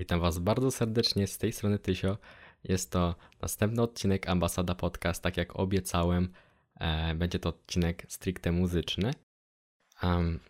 Witam 0.00 0.20
Was 0.20 0.38
bardzo 0.38 0.70
serdecznie 0.70 1.26
z 1.26 1.38
tej 1.38 1.52
strony 1.52 1.78
Tysio. 1.78 2.18
Jest 2.64 2.92
to 2.92 3.14
następny 3.42 3.82
odcinek 3.82 4.28
Ambasada 4.28 4.74
Podcast, 4.74 5.22
tak 5.22 5.36
jak 5.36 5.56
obiecałem. 5.56 6.32
E, 6.74 7.14
będzie 7.14 7.38
to 7.38 7.48
odcinek 7.48 8.06
stricte 8.08 8.52
muzyczny. 8.52 9.14
Um, 10.02 10.40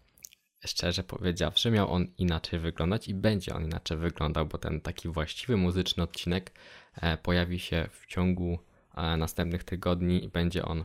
szczerze 0.66 1.04
powiedziawszy, 1.04 1.70
miał 1.70 1.92
on 1.92 2.06
inaczej 2.18 2.60
wyglądać 2.60 3.08
i 3.08 3.14
będzie 3.14 3.54
on 3.54 3.64
inaczej 3.64 3.96
wyglądał, 3.96 4.46
bo 4.46 4.58
ten 4.58 4.80
taki 4.80 5.08
właściwy 5.08 5.56
muzyczny 5.56 6.02
odcinek 6.02 6.52
e, 6.94 7.16
pojawi 7.16 7.58
się 7.58 7.88
w 7.92 8.06
ciągu 8.06 8.58
e, 8.94 9.16
następnych 9.16 9.64
tygodni 9.64 10.24
i 10.24 10.28
będzie 10.28 10.64
on 10.64 10.84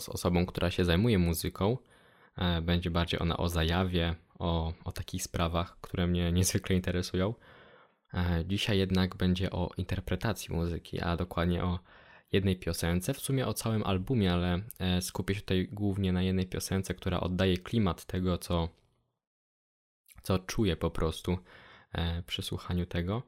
z 0.00 0.08
osobą, 0.08 0.46
która 0.46 0.70
się 0.70 0.84
zajmuje 0.84 1.18
muzyką. 1.18 1.78
Będzie 2.62 2.90
bardziej 2.90 3.20
ona 3.20 3.36
o 3.36 3.48
zajawie, 3.48 4.14
o, 4.38 4.72
o 4.84 4.92
takich 4.92 5.22
sprawach, 5.22 5.76
które 5.80 6.06
mnie 6.06 6.32
niezwykle 6.38 6.76
interesują. 6.76 7.34
E, 8.14 8.44
dzisiaj 8.46 8.78
jednak 8.78 9.16
będzie 9.16 9.50
o 9.50 9.70
interpretacji 9.76 10.54
muzyki, 10.54 11.00
a 11.00 11.16
dokładnie 11.16 11.64
o 11.64 11.78
jednej 12.32 12.56
piosence, 12.56 13.14
w 13.14 13.20
sumie 13.20 13.46
o 13.46 13.54
całym 13.54 13.82
albumie, 13.82 14.32
ale 14.32 14.60
e, 14.78 15.02
skupię 15.02 15.34
się 15.34 15.40
tutaj 15.40 15.68
głównie 15.72 16.12
na 16.12 16.22
jednej 16.22 16.46
piosence, 16.46 16.94
która 16.94 17.20
oddaje 17.20 17.56
klimat 17.56 18.04
tego, 18.04 18.38
co, 18.38 18.68
co 20.22 20.38
czuję 20.38 20.76
po 20.76 20.90
prostu 20.90 21.38
przy 22.26 22.42
słuchaniu 22.42 22.86
tego. 22.86 23.22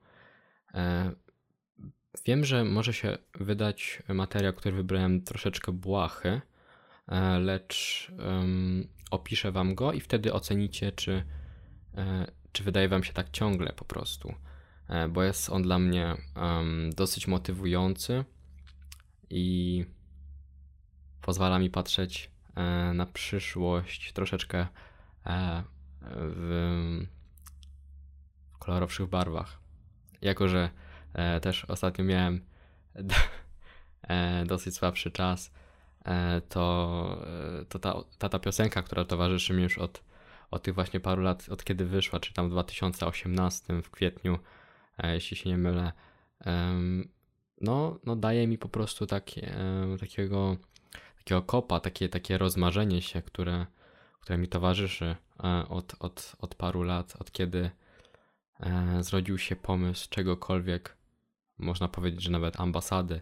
Wiem, 2.26 2.44
że 2.44 2.64
może 2.64 2.92
się 2.92 3.18
wydać 3.34 4.02
materiał, 4.08 4.52
który 4.52 4.76
wybrałem 4.76 5.22
troszeczkę 5.22 5.72
błahy, 5.72 6.40
lecz 7.40 8.08
opiszę 9.10 9.52
wam 9.52 9.74
go 9.74 9.92
i 9.92 10.00
wtedy 10.00 10.32
ocenicie, 10.32 10.92
czy, 10.92 11.24
e, 11.96 12.26
czy 12.52 12.64
wydaje 12.64 12.88
wam 12.88 13.04
się 13.04 13.12
tak 13.12 13.30
ciągle 13.30 13.72
po 13.72 13.84
prostu. 13.84 14.34
E, 14.88 15.08
bo 15.08 15.22
jest 15.22 15.50
on 15.50 15.62
dla 15.62 15.78
mnie 15.78 16.16
um, 16.36 16.90
dosyć 16.96 17.26
motywujący 17.26 18.24
i 19.30 19.84
pozwala 21.22 21.58
mi 21.58 21.70
patrzeć 21.70 22.30
e, 22.54 22.92
na 22.94 23.06
przyszłość 23.06 24.12
troszeczkę 24.12 24.66
w 26.12 27.06
kolorowszych 28.58 29.06
barwach. 29.06 29.58
Jako, 30.22 30.48
że 30.48 30.70
też 31.42 31.64
ostatnio 31.64 32.04
miałem 32.04 32.44
dosyć 34.46 34.76
słabszy 34.76 35.10
czas, 35.10 35.50
to, 36.48 37.26
e, 37.60 37.64
to 37.64 37.78
ta, 37.78 37.94
ta, 38.18 38.28
ta 38.28 38.38
piosenka, 38.38 38.82
która 38.82 39.04
towarzyszy 39.04 39.52
mi 39.54 39.62
już 39.62 39.78
od, 39.78 40.02
od 40.50 40.62
tych 40.62 40.74
właśnie 40.74 41.00
paru 41.00 41.22
lat, 41.22 41.48
od 41.50 41.64
kiedy 41.64 41.84
wyszła, 41.84 42.20
czy 42.20 42.32
tam 42.32 42.48
w 42.48 42.50
2018 42.50 43.82
w 43.82 43.90
kwietniu, 43.90 44.38
e, 44.98 45.14
jeśli 45.14 45.36
się 45.36 45.50
nie 45.50 45.58
mylę, 45.58 45.92
no, 47.60 47.98
no 48.04 48.16
daje 48.16 48.46
mi 48.46 48.58
po 48.58 48.68
prostu 48.68 49.06
takie, 49.06 49.54
takiego, 50.00 50.56
takiego 51.18 51.42
kopa, 51.42 51.80
takie, 51.80 52.08
takie 52.08 52.38
rozmarzenie 52.38 53.02
się, 53.02 53.22
które, 53.22 53.66
które 54.20 54.38
mi 54.38 54.48
towarzyszy 54.48 55.16
od, 55.68 55.94
od, 55.98 56.36
od 56.38 56.54
paru 56.54 56.82
lat, 56.82 57.16
od 57.18 57.32
kiedy 57.32 57.70
zrodził 59.00 59.38
się 59.38 59.56
pomysł 59.56 60.08
czegokolwiek, 60.10 60.96
można 61.58 61.88
powiedzieć, 61.88 62.22
że 62.22 62.30
nawet 62.30 62.60
ambasady, 62.60 63.20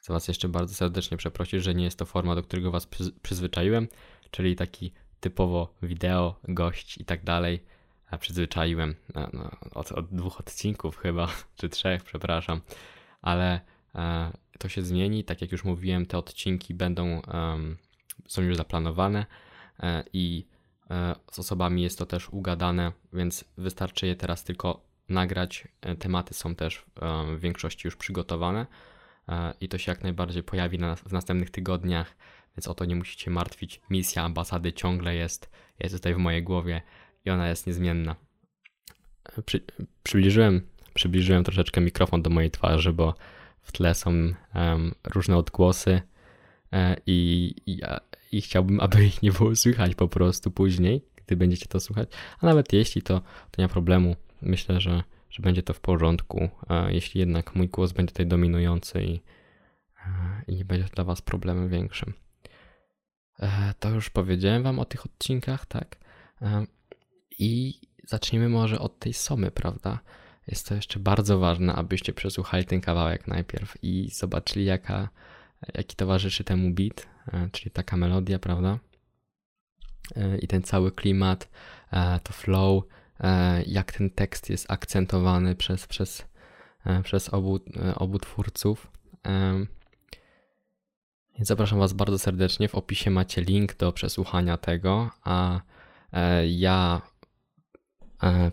Chcę 0.00 0.12
Was 0.12 0.28
jeszcze 0.28 0.48
bardzo 0.48 0.74
serdecznie 0.74 1.16
przeprosić, 1.16 1.64
że 1.64 1.74
nie 1.74 1.84
jest 1.84 1.98
to 1.98 2.06
forma, 2.06 2.34
do 2.34 2.42
którego 2.42 2.70
Was 2.70 2.88
przyzwyczaiłem, 3.22 3.88
czyli 4.30 4.56
taki 4.56 4.92
typowo 5.20 5.74
wideo, 5.82 6.40
gość 6.48 6.98
i 6.98 7.04
tak 7.04 7.24
dalej. 7.24 7.64
A 8.10 8.18
przyzwyczaiłem 8.18 8.94
no, 9.14 9.28
no, 9.32 9.50
od, 9.74 9.92
od, 9.92 10.14
dwóch 10.14 10.40
odcinków 10.40 10.96
chyba, 10.96 11.28
czy 11.56 11.68
trzech, 11.68 12.04
przepraszam, 12.04 12.60
ale 13.22 13.60
e, 13.94 14.32
to 14.58 14.68
się 14.68 14.82
zmieni. 14.82 15.24
Tak 15.24 15.40
jak 15.40 15.52
już 15.52 15.64
mówiłem, 15.64 16.06
te 16.06 16.18
odcinki 16.18 16.74
będą, 16.74 17.20
um, 17.20 17.76
są 18.28 18.42
już 18.42 18.56
zaplanowane 18.56 19.26
e, 19.80 20.04
i 20.12 20.46
e, 20.90 21.14
z 21.32 21.38
osobami 21.38 21.82
jest 21.82 21.98
to 21.98 22.06
też 22.06 22.28
ugadane, 22.28 22.92
więc 23.12 23.44
wystarczy 23.58 24.06
je 24.06 24.16
teraz 24.16 24.44
tylko 24.44 24.80
nagrać. 25.08 25.68
E, 25.80 25.96
tematy 25.96 26.34
są 26.34 26.54
też 26.54 26.84
w 27.36 27.40
większości 27.40 27.86
już 27.86 27.96
przygotowane 27.96 28.66
i 29.60 29.68
to 29.68 29.78
się 29.78 29.92
jak 29.92 30.02
najbardziej 30.02 30.42
pojawi 30.42 30.78
na, 30.78 30.96
w 30.96 31.12
następnych 31.12 31.50
tygodniach, 31.50 32.16
więc 32.56 32.68
o 32.68 32.74
to 32.74 32.84
nie 32.84 32.96
musicie 32.96 33.30
martwić. 33.30 33.80
Misja 33.90 34.22
ambasady 34.22 34.72
ciągle 34.72 35.14
jest, 35.14 35.50
jest 35.78 35.94
tutaj 35.94 36.14
w 36.14 36.18
mojej 36.18 36.42
głowie 36.42 36.82
i 37.24 37.30
ona 37.30 37.48
jest 37.48 37.66
niezmienna. 37.66 38.16
Przy, 39.46 39.60
przybliżyłem, 40.02 40.60
przybliżyłem 40.94 41.44
troszeczkę 41.44 41.80
mikrofon 41.80 42.22
do 42.22 42.30
mojej 42.30 42.50
twarzy, 42.50 42.92
bo 42.92 43.14
w 43.60 43.72
tle 43.72 43.94
są 43.94 44.10
um, 44.10 44.94
różne 45.04 45.36
odgłosy 45.36 46.00
e, 46.72 46.96
i, 47.06 47.54
i, 47.66 47.80
i 48.32 48.40
chciałbym, 48.40 48.80
aby 48.80 49.04
ich 49.04 49.22
nie 49.22 49.32
było 49.32 49.56
słychać 49.56 49.94
po 49.94 50.08
prostu 50.08 50.50
później, 50.50 51.04
gdy 51.16 51.36
będziecie 51.36 51.66
to 51.66 51.80
słuchać. 51.80 52.10
A 52.40 52.46
nawet 52.46 52.72
jeśli, 52.72 53.02
to, 53.02 53.20
to 53.20 53.62
nie 53.62 53.64
ma 53.64 53.68
problemu. 53.68 54.16
Myślę, 54.42 54.80
że 54.80 55.02
że 55.30 55.42
będzie 55.42 55.62
to 55.62 55.74
w 55.74 55.80
porządku, 55.80 56.48
jeśli 56.88 57.20
jednak 57.20 57.54
mój 57.54 57.68
głos 57.68 57.92
będzie 57.92 58.12
tutaj 58.12 58.26
dominujący 58.26 59.04
i, 59.04 59.20
i 60.46 60.56
nie 60.56 60.64
będzie 60.64 60.88
dla 60.94 61.04
Was 61.04 61.22
problemem 61.22 61.68
większym. 61.68 62.12
E, 63.38 63.74
to 63.80 63.90
już 63.90 64.10
powiedziałem 64.10 64.62
Wam 64.62 64.78
o 64.78 64.84
tych 64.84 65.06
odcinkach, 65.06 65.66
tak? 65.66 65.96
E, 66.42 66.66
I 67.38 67.80
zacznijmy 68.06 68.48
może 68.48 68.78
od 68.78 68.98
tej 68.98 69.12
somy, 69.12 69.50
prawda? 69.50 69.98
Jest 70.46 70.68
to 70.68 70.74
jeszcze 70.74 71.00
bardzo 71.00 71.38
ważne, 71.38 71.74
abyście 71.74 72.12
przesłuchali 72.12 72.64
ten 72.64 72.80
kawałek 72.80 73.26
najpierw 73.26 73.76
i 73.82 74.10
zobaczyli, 74.12 74.64
jaka, 74.64 75.08
jaki 75.74 75.96
towarzyszy 75.96 76.44
temu 76.44 76.70
beat, 76.70 77.06
e, 77.32 77.48
czyli 77.52 77.70
taka 77.70 77.96
melodia, 77.96 78.38
prawda? 78.38 78.78
I 80.42 80.48
ten 80.48 80.62
cały 80.62 80.92
klimat, 80.92 81.48
to 82.22 82.32
flow, 82.32 82.84
E, 82.84 82.99
jak 83.66 83.92
ten 83.92 84.10
tekst 84.10 84.50
jest 84.50 84.70
akcentowany 84.70 85.56
przez, 85.56 85.86
przez, 85.86 86.26
e, 86.86 87.02
przez 87.02 87.28
obu, 87.28 87.60
e, 87.76 87.94
obu 87.94 88.18
twórców. 88.18 88.90
Zapraszam 91.40 91.78
Was 91.78 91.92
bardzo 91.92 92.18
serdecznie. 92.18 92.68
W 92.68 92.74
opisie 92.74 93.10
macie 93.10 93.42
link 93.42 93.76
do 93.76 93.92
przesłuchania 93.92 94.56
tego, 94.56 95.10
a 95.24 95.60
ja 96.48 97.02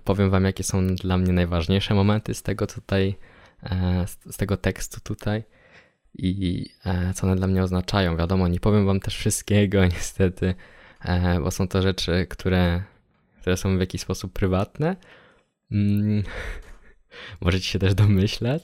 powiem 0.04 0.30
Wam, 0.30 0.44
jakie 0.44 0.64
są 0.64 0.88
dla 0.88 1.18
mnie 1.18 1.34
najważniejsze 1.34 1.94
momenty 1.94 2.34
z 2.34 2.44
tego 2.44 2.68
tutaj, 2.68 3.16
z 4.26 4.38
tego 4.38 4.58
tekstu 4.58 5.02
tutaj 5.02 5.44
i 6.14 6.66
co 7.16 7.28
one 7.28 7.36
dla 7.36 7.48
mnie 7.48 7.64
oznaczają. 7.64 8.18
Wiadomo, 8.18 8.48
nie 8.48 8.60
powiem 8.60 8.86
Wam 8.86 9.00
też 9.00 9.18
wszystkiego, 9.18 9.86
niestety, 9.96 10.56
bo 11.44 11.52
są 11.52 11.68
to 11.68 11.82
rzeczy, 11.82 12.28
które 12.30 12.84
które 13.42 13.58
są 13.58 13.78
w 13.78 13.80
jakiś 13.80 14.02
sposób 14.02 14.34
prywatne. 14.34 14.96
Mm, 15.72 16.24
możecie 17.42 17.66
się 17.66 17.80
też 17.80 17.94
domyślać. 17.94 18.64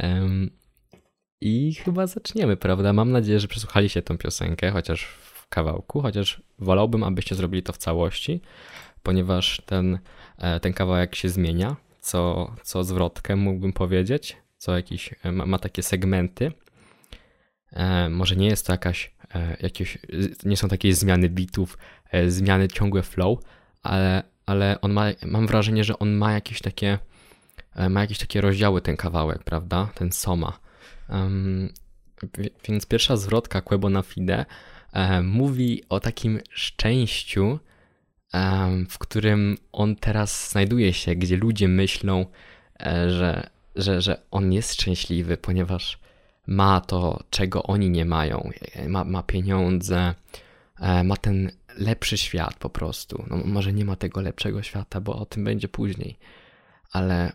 Um, 0.00 0.50
I 1.40 1.74
chyba 1.74 2.06
zaczniemy, 2.06 2.56
prawda? 2.56 2.92
Mam 2.92 3.12
nadzieję, 3.12 3.40
że 3.40 3.48
przesłuchaliście 3.48 4.02
tą 4.02 4.18
piosenkę, 4.18 4.70
chociaż 4.70 5.04
w 5.04 5.48
kawałku, 5.48 6.00
chociaż 6.00 6.42
wolałbym, 6.58 7.04
abyście 7.04 7.34
zrobili 7.34 7.62
to 7.62 7.72
w 7.72 7.78
całości, 7.78 8.40
ponieważ 9.02 9.62
ten, 9.66 9.98
e, 10.38 10.60
ten 10.60 10.72
kawałek 10.72 11.14
się 11.14 11.28
zmienia, 11.28 11.76
co, 12.00 12.52
co 12.62 12.84
zwrotkę 12.84 13.36
mógłbym 13.36 13.72
powiedzieć, 13.72 14.36
co 14.58 14.76
jakiś, 14.76 15.14
e, 15.22 15.32
ma, 15.32 15.46
ma 15.46 15.58
takie 15.58 15.82
segmenty. 15.82 16.52
E, 17.72 18.08
może 18.08 18.36
nie 18.36 18.46
jest 18.46 18.66
to 18.66 18.72
jakaś, 18.72 19.14
e, 19.34 19.56
jakieś, 19.60 19.98
nie 20.44 20.56
są 20.56 20.68
takie 20.68 20.94
zmiany 20.94 21.28
bitów, 21.28 21.78
e, 22.10 22.30
zmiany 22.30 22.68
ciągłe 22.68 23.02
flow, 23.02 23.38
ale, 23.82 24.22
ale 24.46 24.80
on 24.80 24.92
ma, 24.92 25.06
mam 25.26 25.46
wrażenie, 25.46 25.84
że 25.84 25.98
on 25.98 26.12
ma 26.12 26.32
jakieś 26.32 26.60
takie, 26.60 26.98
e, 27.74 27.88
ma 27.88 28.00
jakieś 28.00 28.18
takie 28.18 28.40
rozdziały 28.40 28.82
ten 28.82 28.96
kawałek, 28.96 29.44
prawda? 29.44 29.88
Ten 29.94 30.12
Soma. 30.12 30.58
Um, 31.08 31.68
więc 32.68 32.86
pierwsza 32.86 33.16
zwrotka 33.16 33.60
Quebo 33.60 33.90
na 33.90 34.02
Fide 34.02 34.46
e, 34.92 35.22
mówi 35.22 35.82
o 35.88 36.00
takim 36.00 36.40
szczęściu, 36.50 37.58
w 38.90 38.98
którym 38.98 39.56
on 39.72 39.96
teraz 39.96 40.50
znajduje 40.50 40.92
się, 40.92 41.14
gdzie 41.14 41.36
ludzie 41.36 41.68
myślą, 41.68 42.26
e, 42.80 43.10
że, 43.10 43.50
że, 43.76 44.00
że 44.00 44.22
on 44.30 44.52
jest 44.52 44.74
szczęśliwy, 44.74 45.36
ponieważ 45.36 45.98
ma 46.46 46.80
to, 46.80 47.22
czego 47.30 47.62
oni 47.62 47.90
nie 47.90 48.04
mają. 48.04 48.50
Ma, 48.88 49.04
ma 49.04 49.22
pieniądze, 49.22 50.14
ma 51.04 51.16
ten 51.16 51.50
lepszy 51.76 52.18
świat 52.18 52.54
po 52.54 52.70
prostu. 52.70 53.24
No, 53.30 53.36
może 53.36 53.72
nie 53.72 53.84
ma 53.84 53.96
tego 53.96 54.20
lepszego 54.20 54.62
świata, 54.62 55.00
bo 55.00 55.16
o 55.16 55.26
tym 55.26 55.44
będzie 55.44 55.68
później, 55.68 56.18
ale 56.92 57.32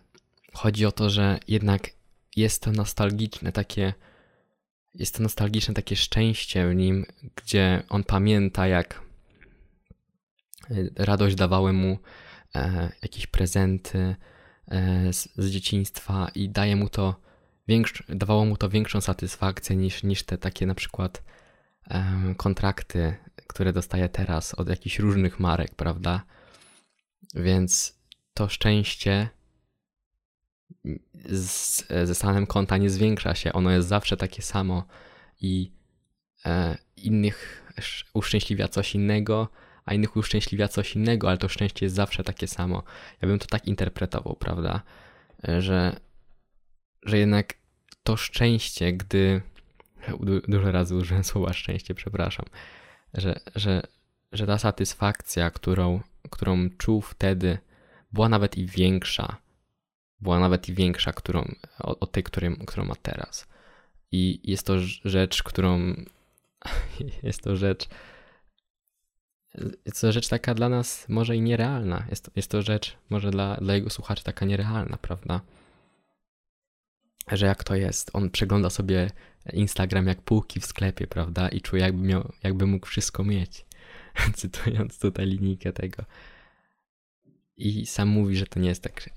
chodzi 0.54 0.86
o 0.86 0.92
to, 0.92 1.10
że 1.10 1.40
jednak 1.48 1.90
jest 2.36 2.62
to 2.62 2.72
nostalgiczne 2.72 3.52
takie 3.52 3.94
jest 4.96 5.16
to 5.16 5.24
nostalgiczne 5.24 5.74
takie 5.74 5.96
szczęście 5.96 6.68
w 6.68 6.76
nim, 6.76 7.06
gdzie 7.36 7.84
on 7.90 8.04
pamięta 8.04 8.68
jak 8.68 9.02
e, 10.72 10.76
radość 10.96 11.36
dawały 11.36 11.74
mu 11.74 12.00
e, 12.56 12.92
jakieś 13.02 13.28
prezenty, 13.28 14.16
z, 15.12 15.30
z 15.38 15.50
dzieciństwa 15.50 16.28
i 16.36 16.50
daje 16.50 16.76
mu 16.76 16.90
to 16.90 17.16
większ, 17.68 18.04
dawało 18.10 18.46
mu 18.46 18.58
to 18.58 18.70
większą 18.70 19.02
satysfakcję 19.02 19.76
niż, 19.76 20.04
niż 20.04 20.24
te 20.24 20.38
takie 20.38 20.66
na 20.66 20.76
przykład 20.76 21.24
kontrakty, 22.38 23.16
które 23.48 23.74
dostaje 23.74 24.10
teraz 24.10 24.54
od 24.54 24.70
jakichś 24.70 25.00
różnych 25.00 25.40
marek, 25.40 25.76
prawda? 25.76 26.24
Więc 27.36 28.00
to 28.34 28.50
szczęście 28.50 29.30
z, 31.26 31.88
ze 31.88 32.16
stanem 32.16 32.48
konta 32.48 32.78
nie 32.78 32.90
zwiększa 32.90 33.36
się. 33.36 33.54
Ono 33.54 33.72
jest 33.72 33.88
zawsze 33.88 34.18
takie 34.18 34.42
samo 34.42 34.88
i 35.42 35.72
e, 36.46 36.78
innych 36.98 37.66
uszczęśliwia 38.14 38.68
coś 38.68 38.96
innego, 38.96 39.50
a 39.86 39.94
innych 39.94 40.16
uszczęśliwia 40.16 40.68
coś 40.68 40.96
innego, 40.96 41.28
ale 41.30 41.38
to 41.38 41.48
szczęście 41.48 41.86
jest 41.86 41.96
zawsze 41.96 42.24
takie 42.24 42.48
samo. 42.48 42.84
Ja 43.22 43.28
bym 43.28 43.40
to 43.40 43.46
tak 43.46 43.68
interpretował, 43.68 44.36
prawda? 44.36 44.82
E, 45.48 45.62
że, 45.62 46.00
że 47.04 47.18
jednak 47.18 47.54
to 48.04 48.18
szczęście, 48.18 48.94
gdy. 48.94 49.42
Dużo 50.48 50.72
razy 50.72 50.96
użyłem 50.96 51.24
słowa 51.34 51.54
szczęście, 51.54 51.96
przepraszam. 51.96 52.46
Że, 53.14 53.40
że, 53.56 53.82
że 54.32 54.48
ta 54.48 54.58
satysfakcja, 54.58 55.52
którą, 55.52 56.02
którą 56.30 56.70
czuł 56.78 57.02
wtedy, 57.02 57.58
była 58.12 58.30
nawet 58.30 58.58
i 58.58 58.66
większa. 58.66 59.38
Była 60.20 60.40
nawet 60.40 60.70
i 60.70 60.74
większa 60.74 61.14
którą, 61.14 61.56
od 61.80 62.12
tej, 62.12 62.24
którą, 62.24 62.56
którą 62.56 62.86
ma 62.86 62.96
teraz. 62.96 63.48
I 64.12 64.52
jest 64.52 64.68
to 64.68 64.80
rzecz, 65.06 65.44
którą. 65.44 65.96
Jest 67.24 67.42
to 67.42 67.56
rzecz. 67.56 67.88
Jest 69.86 70.02
to 70.02 70.12
rzecz 70.12 70.28
taka 70.28 70.54
dla 70.54 70.70
nas 70.70 71.10
może 71.10 71.36
i 71.36 71.42
nierealna. 71.42 72.06
Jest 72.10 72.26
to, 72.26 72.32
jest 72.36 72.52
to 72.52 72.62
rzecz 72.62 72.98
może 73.10 73.32
dla, 73.32 73.56
dla 73.56 73.74
jego 73.74 73.90
słuchaczy 73.90 74.24
taka 74.24 74.46
nierealna, 74.46 74.98
prawda? 74.98 75.42
Że 77.32 77.46
jak 77.46 77.64
to 77.64 77.76
jest? 77.76 78.10
On 78.14 78.30
przegląda 78.30 78.70
sobie 78.70 79.10
Instagram 79.54 80.08
jak 80.08 80.22
półki 80.22 80.60
w 80.60 80.66
sklepie, 80.66 81.08
prawda? 81.08 81.50
I 81.50 81.62
czuje, 81.62 81.82
jakby, 81.82 82.08
miał, 82.08 82.32
jakby 82.44 82.66
mógł 82.66 82.88
wszystko 82.88 83.24
mieć. 83.24 83.66
Cytując 84.36 85.00
tutaj 85.00 85.26
linijkę 85.26 85.74
tego. 85.74 86.04
I 87.58 87.86
sam 87.86 88.08
mówi, 88.08 88.38
że 88.38 88.46
to 88.46 88.60
nie 88.60 88.70
jest 88.70 88.84
tak. 88.84 89.10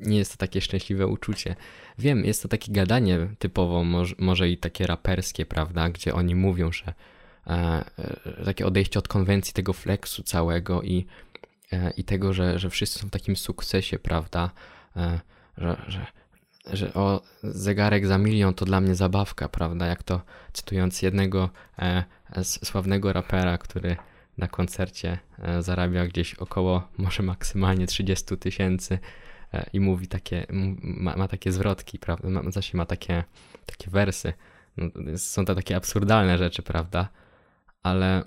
Nie 0.00 0.18
jest 0.18 0.32
to 0.32 0.38
takie 0.38 0.60
szczęśliwe 0.60 1.06
uczucie. 1.06 1.56
Wiem, 1.98 2.24
jest 2.24 2.42
to 2.42 2.48
takie 2.48 2.72
gadanie 2.72 3.28
typowo, 3.38 3.84
może, 3.84 4.14
może 4.18 4.48
i 4.48 4.58
takie 4.58 4.86
raperskie, 4.86 5.46
prawda? 5.46 5.88
Gdzie 5.88 6.14
oni 6.14 6.34
mówią, 6.34 6.72
że 6.72 6.94
e, 7.46 7.84
e, 7.98 8.44
takie 8.44 8.66
odejście 8.66 8.98
od 8.98 9.08
konwencji 9.08 9.54
tego 9.54 9.72
flexu 9.72 10.22
całego 10.22 10.82
i, 10.82 11.06
e, 11.72 11.90
i 11.90 12.04
tego, 12.04 12.32
że, 12.32 12.58
że 12.58 12.70
wszyscy 12.70 12.98
są 12.98 13.06
w 13.06 13.10
takim 13.10 13.36
sukcesie, 13.36 13.98
prawda? 13.98 14.50
E, 14.96 15.20
że, 15.58 15.82
że, 15.88 16.06
że 16.66 16.94
o 16.94 17.22
zegarek 17.42 18.06
za 18.06 18.18
milion 18.18 18.54
to 18.54 18.64
dla 18.64 18.80
mnie 18.80 18.94
zabawka, 18.94 19.48
prawda? 19.48 19.86
Jak 19.86 20.02
to 20.02 20.20
cytując 20.52 21.02
jednego 21.02 21.50
e, 21.78 22.04
sławnego 22.44 23.12
rapera, 23.12 23.58
który 23.58 23.96
na 24.38 24.48
koncercie 24.48 25.18
e, 25.38 25.62
zarabia 25.62 26.06
gdzieś 26.06 26.34
około 26.34 26.88
może 26.98 27.22
maksymalnie 27.22 27.86
30 27.86 28.38
tysięcy 28.38 28.98
e, 29.52 29.70
i 29.72 29.80
mówi 29.80 30.08
takie, 30.08 30.46
ma, 30.82 31.16
ma, 31.16 31.28
takie 31.28 31.52
zwrotki, 31.52 31.98
prawda? 31.98 32.30
Ma, 32.30 32.50
znaczy 32.50 32.76
ma 32.76 32.86
takie, 32.86 33.24
takie 33.66 33.90
wersy. 33.90 34.32
No, 34.76 35.18
są 35.18 35.44
to 35.44 35.54
takie 35.54 35.76
absurdalne 35.76 36.38
rzeczy, 36.38 36.62
prawda? 36.62 37.08
Ale 37.82 38.24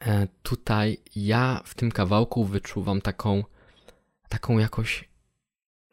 e, 0.00 0.28
tutaj 0.42 0.98
ja 1.16 1.60
w 1.64 1.74
tym 1.74 1.92
kawałku 1.92 2.44
wyczuwam 2.44 3.00
taką, 3.00 3.44
taką 4.28 4.58
jakoś 4.58 5.09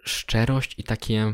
szczerość 0.07 0.75
i 0.79 0.83
takie, 0.83 1.33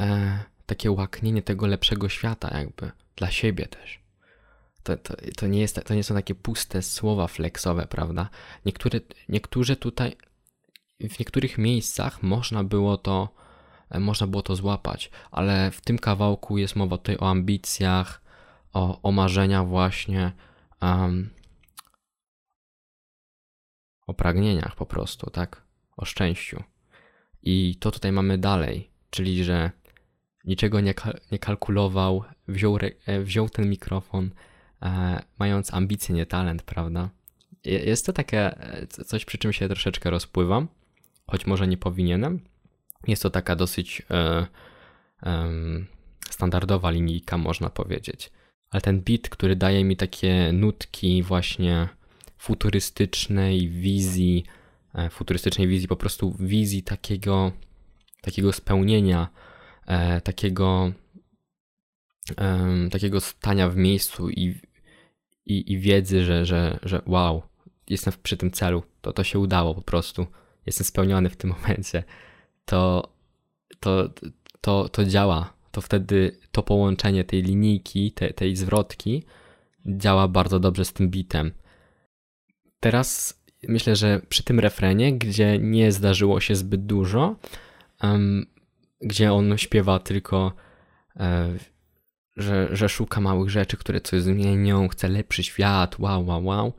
e, 0.00 0.38
takie 0.66 0.90
łaknienie 0.90 1.42
tego 1.42 1.66
lepszego 1.66 2.08
świata, 2.08 2.58
jakby 2.58 2.90
dla 3.16 3.30
siebie 3.30 3.66
też 3.66 4.00
to, 4.82 4.96
to, 4.96 5.14
to, 5.36 5.46
nie 5.46 5.60
jest, 5.60 5.80
to 5.84 5.94
nie 5.94 6.04
są 6.04 6.14
takie 6.14 6.34
puste 6.34 6.82
słowa 6.82 7.26
flexowe, 7.26 7.86
prawda? 7.86 8.28
Niektóre, 8.66 9.00
niektórzy 9.28 9.76
tutaj, 9.76 10.16
w 11.00 11.18
niektórych 11.18 11.58
miejscach 11.58 12.22
można 12.22 12.64
było 12.64 12.96
to, 12.96 13.28
można 13.98 14.26
było 14.26 14.42
to 14.42 14.56
złapać, 14.56 15.10
ale 15.30 15.70
w 15.70 15.80
tym 15.80 15.98
kawałku 15.98 16.58
jest 16.58 16.76
mowa 16.76 16.98
tutaj 16.98 17.16
o 17.16 17.30
ambicjach, 17.30 18.22
o, 18.72 19.02
o 19.02 19.12
marzeniach 19.12 19.66
właśnie, 19.66 20.32
um, 20.82 21.30
o 24.06 24.14
pragnieniach 24.14 24.76
po 24.76 24.86
prostu, 24.86 25.30
tak? 25.30 25.62
O 25.96 26.04
szczęściu. 26.04 26.62
I 27.42 27.76
to 27.80 27.90
tutaj 27.90 28.12
mamy 28.12 28.38
dalej, 28.38 28.90
czyli 29.10 29.44
że 29.44 29.70
niczego 30.44 30.80
nie, 30.80 30.94
nie 31.32 31.38
kalkulował, 31.38 32.24
wziął, 32.48 32.78
e, 33.06 33.20
wziął 33.20 33.48
ten 33.48 33.68
mikrofon, 33.70 34.30
E, 34.82 35.22
mając 35.38 35.74
ambicje, 35.74 36.14
nie 36.14 36.26
talent, 36.26 36.62
prawda? 36.62 37.10
Jest 37.64 38.06
to 38.06 38.12
takie 38.12 38.60
e, 38.60 38.86
coś, 38.86 39.24
przy 39.24 39.38
czym 39.38 39.52
się 39.52 39.68
troszeczkę 39.68 40.10
rozpływam, 40.10 40.68
choć 41.26 41.46
może 41.46 41.66
nie 41.66 41.76
powinienem. 41.76 42.40
Jest 43.06 43.22
to 43.22 43.30
taka 43.30 43.56
dosyć 43.56 44.02
e, 44.10 44.46
standardowa 46.30 46.90
linijka, 46.90 47.38
można 47.38 47.70
powiedzieć. 47.70 48.30
Ale 48.70 48.80
ten 48.80 49.00
beat, 49.00 49.28
który 49.28 49.56
daje 49.56 49.84
mi 49.84 49.96
takie 49.96 50.50
nutki 50.52 51.22
właśnie 51.22 51.88
futurystycznej 52.38 53.68
wizji, 53.68 54.44
futurystycznej 55.10 55.68
wizji, 55.68 55.88
po 55.88 55.96
prostu 55.96 56.36
wizji 56.40 56.82
takiego, 56.82 57.52
takiego 58.20 58.52
spełnienia, 58.52 59.28
takiego, 60.24 60.92
takiego 62.90 63.20
stania 63.20 63.68
w 63.68 63.76
miejscu 63.76 64.30
i 64.30 64.54
i, 65.50 65.72
i 65.72 65.78
wiedzy, 65.78 66.24
że, 66.24 66.46
że, 66.46 66.78
że 66.82 67.02
wow, 67.06 67.42
jestem 67.88 68.14
przy 68.22 68.36
tym 68.36 68.50
celu, 68.50 68.82
to 69.00 69.12
to 69.12 69.24
się 69.24 69.38
udało 69.38 69.74
po 69.74 69.82
prostu, 69.82 70.26
jestem 70.66 70.86
spełniony 70.86 71.30
w 71.30 71.36
tym 71.36 71.50
momencie, 71.60 72.04
to, 72.64 73.12
to, 73.80 74.10
to, 74.60 74.88
to 74.88 75.04
działa. 75.04 75.60
To 75.70 75.80
wtedy 75.80 76.38
to 76.52 76.62
połączenie 76.62 77.24
tej 77.24 77.42
linijki, 77.42 78.12
te, 78.12 78.32
tej 78.32 78.56
zwrotki 78.56 79.24
działa 79.86 80.28
bardzo 80.28 80.60
dobrze 80.60 80.84
z 80.84 80.92
tym 80.92 81.10
bitem. 81.10 81.52
Teraz 82.80 83.39
myślę, 83.68 83.96
że 83.96 84.20
przy 84.28 84.42
tym 84.42 84.60
refrenie, 84.60 85.18
gdzie 85.18 85.58
nie 85.58 85.92
zdarzyło 85.92 86.40
się 86.40 86.54
zbyt 86.56 86.86
dużo, 86.86 87.36
um, 88.02 88.46
gdzie 89.00 89.32
on 89.32 89.58
śpiewa 89.58 89.98
tylko 89.98 90.52
e, 91.16 91.54
że, 92.36 92.76
że 92.76 92.88
szuka 92.88 93.20
małych 93.20 93.50
rzeczy, 93.50 93.76
które 93.76 94.00
coś 94.00 94.22
zmienią, 94.22 94.88
chce 94.88 95.08
lepszy 95.08 95.42
świat, 95.42 95.98
wow, 95.98 96.26
wow, 96.26 96.44
wow, 96.44 96.72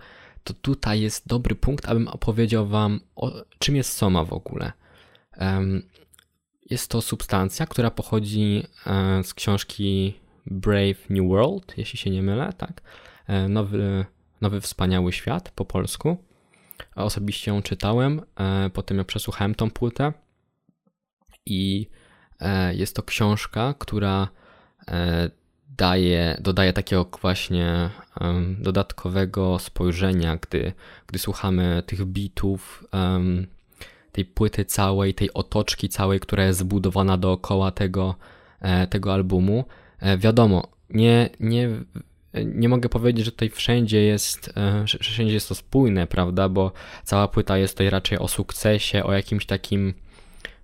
to 0.43 0.53
tutaj 0.53 1.01
jest 1.01 1.27
dobry 1.27 1.55
punkt, 1.55 1.85
abym 1.85 2.07
opowiedział 2.07 2.67
Wam, 2.67 2.99
o 3.15 3.31
czym 3.59 3.75
jest 3.75 3.93
soma 3.93 4.23
w 4.23 4.33
ogóle. 4.33 4.71
Jest 6.69 6.91
to 6.91 7.01
substancja, 7.01 7.65
która 7.65 7.91
pochodzi 7.91 8.63
e, 8.87 9.23
z 9.23 9.33
książki 9.33 10.19
Brave 10.45 11.09
New 11.09 11.29
World, 11.29 11.73
jeśli 11.77 11.99
się 11.99 12.09
nie 12.09 12.21
mylę, 12.21 12.53
tak? 12.57 12.81
E, 13.27 13.49
nowy, 13.49 14.05
nowy 14.41 14.61
wspaniały 14.61 15.13
świat 15.13 15.51
po 15.51 15.65
polsku. 15.65 16.17
Osobiście 16.95 17.51
ją 17.51 17.61
czytałem, 17.61 18.21
e, 18.39 18.69
potem 18.69 18.97
ja 18.97 19.03
przesłuchałem 19.03 19.55
tą 19.55 19.71
płytę 19.71 20.13
i 21.45 21.87
jest 22.71 22.95
to 22.95 23.03
książka, 23.03 23.73
która 23.79 24.27
daje, 25.77 26.37
dodaje 26.39 26.73
takiego 26.73 27.07
właśnie 27.21 27.89
dodatkowego 28.59 29.59
spojrzenia, 29.59 30.37
gdy, 30.37 30.73
gdy 31.07 31.19
słuchamy 31.19 31.83
tych 31.85 32.05
bitów, 32.05 32.83
tej 34.11 34.25
płyty 34.25 34.65
całej, 34.65 35.13
tej 35.13 35.33
otoczki 35.33 35.89
całej, 35.89 36.19
która 36.19 36.45
jest 36.45 36.59
zbudowana 36.59 37.17
dookoła 37.17 37.71
tego, 37.71 38.15
e, 38.59 38.87
tego 38.87 39.13
albumu. 39.13 39.65
E, 39.99 40.17
wiadomo, 40.17 40.67
nie, 40.89 41.29
nie, 41.39 41.69
nie 42.33 42.69
mogę 42.69 42.89
powiedzieć, 42.89 43.25
że 43.25 43.31
tutaj 43.31 43.49
wszędzie 43.49 44.01
jest, 44.01 44.53
e, 44.57 44.85
wszędzie 44.85 45.33
jest 45.33 45.49
to 45.49 45.55
spójne, 45.55 46.07
prawda, 46.07 46.49
bo 46.49 46.71
cała 47.03 47.27
płyta 47.27 47.57
jest 47.57 47.73
tutaj 47.73 47.89
raczej 47.89 48.19
o 48.19 48.27
sukcesie, 48.27 49.03
o 49.03 49.13
jakimś 49.13 49.45
takim 49.45 49.93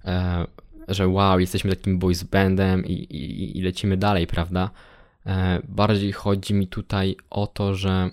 e, 0.06 0.46
że 0.88 1.08
wow, 1.08 1.40
jesteśmy 1.40 1.76
takim 1.76 2.00
boys 2.00 2.24
bandem 2.24 2.86
i, 2.86 2.92
i, 2.92 3.58
i 3.58 3.62
lecimy 3.62 3.98
dalej, 3.98 4.28
prawda? 4.28 4.70
E, 5.26 5.62
bardziej 5.64 6.12
chodzi 6.12 6.54
mi 6.54 6.68
tutaj 6.68 7.16
o 7.30 7.48
to, 7.48 7.76
że 7.76 8.10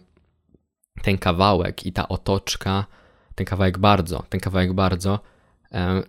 ten 1.03 1.19
kawałek 1.19 1.87
i 1.87 1.93
ta 1.93 2.09
otoczka, 2.09 2.87
ten 3.35 3.47
kawałek 3.47 3.79
bardzo, 3.79 4.25
ten 4.29 4.41
kawałek 4.41 4.73
bardzo 4.73 5.21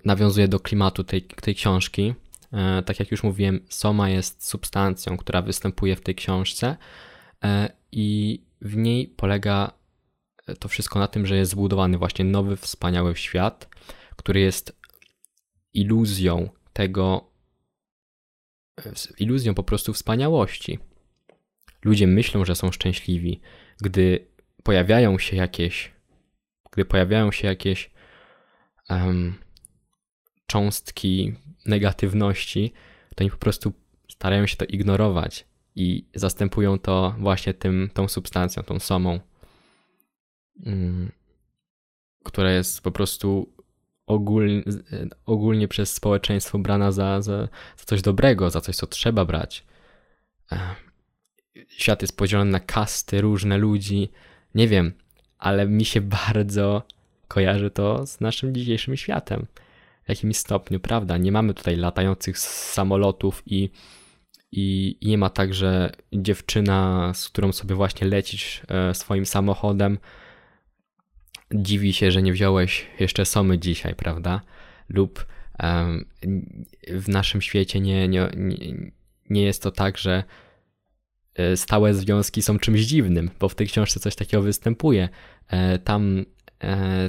nawiązuje 0.05 0.47
do 0.47 0.59
klimatu 0.59 1.03
tej, 1.03 1.21
tej 1.21 1.55
książki. 1.55 2.13
Tak 2.85 2.99
jak 2.99 3.11
już 3.11 3.23
mówiłem, 3.23 3.59
Soma 3.69 4.09
jest 4.09 4.47
substancją, 4.47 5.17
która 5.17 5.41
występuje 5.41 5.95
w 5.95 6.01
tej 6.01 6.15
książce 6.15 6.77
i 7.91 8.39
w 8.61 8.77
niej 8.77 9.07
polega 9.07 9.71
to 10.59 10.67
wszystko 10.67 10.99
na 10.99 11.07
tym, 11.07 11.25
że 11.25 11.35
jest 11.35 11.51
zbudowany 11.51 11.97
właśnie 11.97 12.25
nowy, 12.25 12.57
wspaniały 12.57 13.15
świat, 13.15 13.69
który 14.15 14.39
jest 14.39 14.79
iluzją 15.73 16.49
tego, 16.73 17.31
iluzją 19.17 19.53
po 19.53 19.63
prostu 19.63 19.93
wspaniałości. 19.93 20.79
Ludzie 21.83 22.07
myślą, 22.07 22.45
że 22.45 22.55
są 22.55 22.71
szczęśliwi, 22.71 23.41
gdy 23.81 24.27
pojawiają 24.63 25.19
się 25.19 25.35
jakieś, 25.35 25.91
gdy 26.71 26.85
pojawiają 26.85 27.31
się 27.31 27.47
jakieś 27.47 27.91
um, 28.89 29.35
cząstki 30.47 31.33
negatywności, 31.65 32.73
to 33.15 33.23
oni 33.23 33.31
po 33.31 33.37
prostu 33.37 33.73
starają 34.09 34.47
się 34.47 34.57
to 34.57 34.65
ignorować 34.65 35.45
i 35.75 36.05
zastępują 36.15 36.79
to 36.79 37.15
właśnie 37.19 37.53
tym, 37.53 37.89
tą 37.93 38.07
substancją, 38.07 38.63
tą 38.63 38.79
somą, 38.79 39.19
um, 40.65 41.11
która 42.23 42.51
jest 42.51 42.81
po 42.81 42.91
prostu 42.91 43.53
ogólnie, 44.07 44.63
ogólnie 45.25 45.67
przez 45.67 45.93
społeczeństwo 45.93 46.59
brana 46.59 46.91
za, 46.91 47.21
za, 47.21 47.47
za 47.77 47.85
coś 47.85 48.01
dobrego, 48.01 48.49
za 48.49 48.61
coś, 48.61 48.75
co 48.75 48.87
trzeba 48.87 49.25
brać. 49.25 49.65
Świat 51.67 52.01
jest 52.01 52.17
podzielony 52.17 52.51
na 52.51 52.59
kasty, 52.59 53.21
różne 53.21 53.57
ludzi. 53.57 54.09
Nie 54.55 54.67
wiem, 54.67 54.93
ale 55.37 55.67
mi 55.67 55.85
się 55.85 56.01
bardzo 56.27 56.83
kojarzy 57.27 57.71
to 57.71 58.05
z 58.05 58.19
naszym 58.19 58.55
dzisiejszym 58.55 58.97
światem. 58.97 59.45
W 60.03 60.09
jakimś 60.09 60.37
stopniu, 60.37 60.79
prawda? 60.79 61.17
Nie 61.17 61.31
mamy 61.31 61.53
tutaj 61.53 61.75
latających 61.75 62.39
samolotów 62.39 63.43
i, 63.45 63.69
i, 64.57 64.97
nie 65.01 65.17
ma 65.17 65.29
tak, 65.29 65.53
że 65.53 65.91
dziewczyna, 66.13 67.11
z 67.13 67.29
którą 67.29 67.51
sobie 67.51 67.75
właśnie 67.75 68.07
lecisz 68.07 68.61
e, 68.67 68.93
swoim 68.93 69.25
samochodem, 69.25 69.97
dziwi 71.53 71.93
się, 71.93 72.11
że 72.11 72.21
nie 72.21 72.33
wziąłeś 72.33 72.87
jeszcze 72.99 73.25
somy 73.25 73.59
dzisiaj, 73.59 73.95
prawda? 73.95 74.41
Lub 74.89 75.25
um, 75.63 76.05
w 76.87 77.09
naszym 77.09 77.41
świecie 77.41 77.79
nie, 77.79 78.07
nie, 78.07 78.29
nie, 79.29 79.41
jest 79.41 79.63
to 79.63 79.71
tak, 79.71 79.97
że 79.97 80.23
e, 81.35 81.57
stałe 81.57 81.93
związki 81.93 82.41
są 82.41 82.59
czymś 82.59 82.81
dziwnym, 82.81 83.31
bo 83.39 83.49
w 83.49 83.55
tej 83.55 83.67
książce 83.67 83.99
coś 83.99 84.15
takiego 84.15 84.43
występuje. 84.43 85.09
E, 85.47 85.79
tam, 85.79 86.25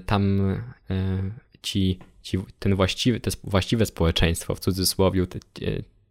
tam 0.06 0.54
ci, 1.62 1.98
ci, 2.22 2.38
ten 2.58 2.74
właściwy, 2.74 3.20
to 3.20 3.30
właściwe 3.44 3.86
społeczeństwo, 3.86 4.54
w 4.54 4.60
cudzysłowie, 4.60 5.26
te, 5.26 5.38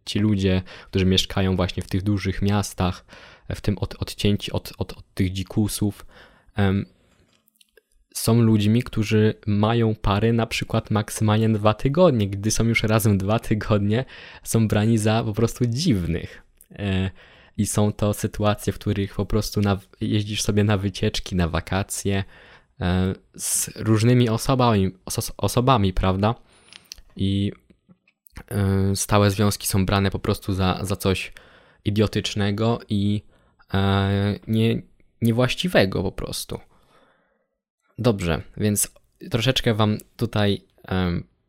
ci 0.06 0.18
ludzie, 0.18 0.62
którzy 0.86 1.06
mieszkają 1.06 1.56
właśnie 1.56 1.82
w 1.82 1.88
tych 1.88 2.02
dużych 2.02 2.42
miastach, 2.42 3.04
w 3.54 3.60
tym 3.60 3.78
od, 3.78 3.94
odcięci 3.94 4.52
od, 4.52 4.72
od, 4.78 4.92
od 4.92 5.14
tych 5.14 5.32
dzikusów, 5.32 6.06
są 8.16 8.40
ludźmi, 8.42 8.82
którzy 8.82 9.34
mają 9.46 9.94
pary 9.94 10.32
na 10.32 10.46
przykład 10.46 10.90
maksymalnie 10.90 11.48
dwa 11.48 11.74
tygodnie. 11.74 12.28
Gdy 12.28 12.50
są 12.50 12.64
już 12.64 12.82
razem 12.82 13.18
dwa 13.18 13.38
tygodnie, 13.38 14.04
są 14.42 14.68
brani 14.68 14.98
za 14.98 15.24
po 15.24 15.32
prostu 15.32 15.66
dziwnych. 15.66 16.42
E, 16.78 17.10
I 17.56 17.66
są 17.66 17.92
to 17.92 18.14
sytuacje, 18.14 18.72
w 18.72 18.78
których 18.78 19.14
po 19.14 19.26
prostu 19.26 19.60
na, 19.60 19.78
jeździsz 20.00 20.42
sobie 20.42 20.64
na 20.64 20.76
wycieczki, 20.76 21.36
na 21.36 21.48
wakacje 21.48 22.24
e, 22.80 23.14
z 23.36 23.70
różnymi 23.76 24.28
osobami, 24.28 24.90
oso, 25.04 25.32
osobami 25.36 25.92
prawda? 25.92 26.34
I 27.16 27.52
stałe 28.94 29.30
związki 29.30 29.66
są 29.66 29.86
brane 29.86 30.10
po 30.10 30.18
prostu 30.18 30.52
za, 30.52 30.78
za 30.82 30.96
coś 30.96 31.32
idiotycznego 31.84 32.80
i 32.88 33.22
nie, 34.48 34.82
niewłaściwego 35.22 36.02
po 36.02 36.12
prostu. 36.12 36.60
Dobrze, 37.98 38.42
więc 38.56 38.90
troszeczkę 39.30 39.74
Wam 39.74 39.98
tutaj 40.16 40.64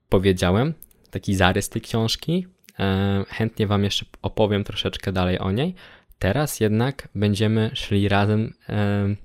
powiedziałem, 0.09 0.73
taki 1.09 1.35
zarys 1.35 1.69
tej 1.69 1.81
książki. 1.81 2.47
Um, 2.79 3.25
chętnie 3.25 3.67
Wam 3.67 3.83
jeszcze 3.83 4.05
opowiem 4.21 4.63
troszeczkę 4.63 5.11
dalej 5.11 5.39
o 5.39 5.51
niej. 5.51 5.75
Teraz 6.19 6.59
jednak 6.59 7.07
będziemy 7.15 7.71
szli 7.73 8.09
razem 8.09 8.53
um, 8.69 9.17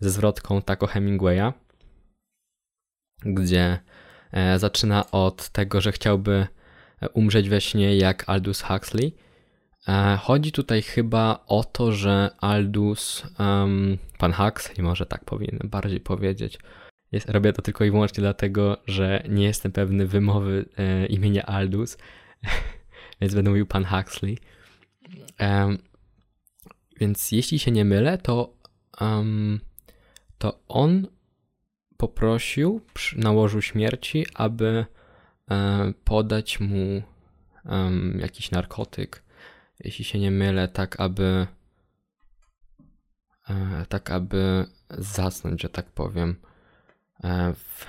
ze 0.00 0.10
zwrotką 0.10 0.62
Taco 0.62 0.86
Hemingwaya, 0.86 1.52
gdzie 3.24 3.78
e, 4.32 4.58
zaczyna 4.58 5.10
od 5.10 5.48
tego, 5.48 5.80
że 5.80 5.92
chciałby 5.92 6.46
umrzeć 7.12 7.48
we 7.48 7.60
śnie 7.60 7.96
jak 7.96 8.24
Aldous 8.26 8.62
Huxley 8.62 9.12
E, 9.88 10.16
chodzi 10.16 10.52
tutaj 10.52 10.82
chyba 10.82 11.44
o 11.46 11.64
to, 11.64 11.92
że 11.92 12.30
Aldous, 12.40 13.26
um, 13.38 13.98
pan 14.18 14.32
Huxley, 14.32 14.82
może 14.82 15.06
tak 15.06 15.24
powinien 15.24 15.58
bardziej 15.64 16.00
powiedzieć, 16.00 16.58
jest, 17.12 17.30
robię 17.30 17.52
to 17.52 17.62
tylko 17.62 17.84
i 17.84 17.90
wyłącznie 17.90 18.20
dlatego, 18.20 18.76
że 18.86 19.22
nie 19.28 19.44
jestem 19.44 19.72
pewny 19.72 20.06
wymowy 20.06 20.64
e, 20.76 21.06
imienia 21.06 21.46
Aldous, 21.46 21.98
więc 23.20 23.34
będę 23.34 23.50
mówił 23.50 23.66
pan 23.66 23.84
Huxley. 23.84 24.38
Um, 25.40 25.78
więc 27.00 27.32
jeśli 27.32 27.58
się 27.58 27.70
nie 27.70 27.84
mylę, 27.84 28.18
to, 28.18 28.54
um, 29.00 29.60
to 30.38 30.60
on 30.68 31.06
poprosił 31.96 32.80
łożu 33.30 33.62
śmierci, 33.62 34.26
aby 34.34 34.84
podać 36.04 36.60
mu 36.60 37.02
jakiś 38.18 38.50
narkotyk 38.50 39.22
jeśli 39.80 40.04
się 40.04 40.18
nie 40.18 40.30
mylę, 40.30 40.68
tak 40.68 41.00
aby 41.00 41.46
e, 43.48 43.86
tak 43.88 44.10
aby 44.10 44.66
zasnąć, 44.90 45.62
że 45.62 45.68
tak 45.68 45.86
powiem, 45.86 46.36
e, 47.24 47.54
w, 47.54 47.86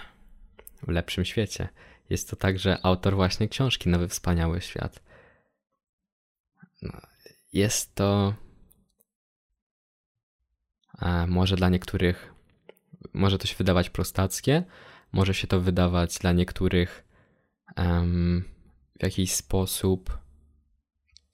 w 0.84 0.88
lepszym 0.88 1.26
świecie. 1.26 1.70
Jest 2.10 2.30
to 2.30 2.36
także 2.36 2.86
autor 2.86 3.16
właśnie 3.16 3.48
książki 3.48 3.90
Nowy 3.90 4.08
Wspaniały 4.08 4.62
Świat. 4.62 5.04
No, 6.82 7.02
jest 7.54 7.96
to 7.96 8.34
e, 11.02 11.28
może 11.28 11.56
dla 11.56 11.70
niektórych 11.70 12.34
może 13.14 13.38
to 13.38 13.48
się 13.48 13.56
wydawać 13.56 13.90
prostackie, 13.90 14.64
może 15.12 15.34
się 15.34 15.48
to 15.48 15.62
wydawać 15.62 16.20
dla 16.20 16.32
niektórych 16.32 17.09
um, 17.78 18.44
w 19.00 19.04
jakiś 19.04 19.32
sposób 19.32 20.18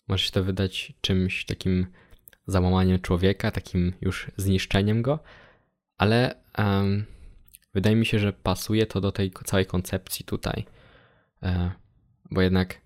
może 0.08 0.26
się 0.26 0.32
to 0.32 0.44
wydać 0.44 0.94
czymś 1.02 1.46
takim 1.46 1.88
załamaniem 2.48 3.00
człowieka, 3.00 3.52
takim 3.52 3.94
już 4.02 4.32
zniszczeniem 4.38 5.02
go, 5.02 5.20
ale 5.98 6.36
um, 6.58 7.06
wydaje 7.74 7.96
mi 7.96 8.06
się, 8.06 8.20
że 8.20 8.34
pasuje 8.34 8.86
to 8.86 9.02
do 9.02 9.12
tej 9.12 9.32
całej 9.46 9.66
koncepcji 9.66 10.26
tutaj. 10.26 10.66
E, 11.44 11.72
bo 12.32 12.42
jednak 12.42 12.82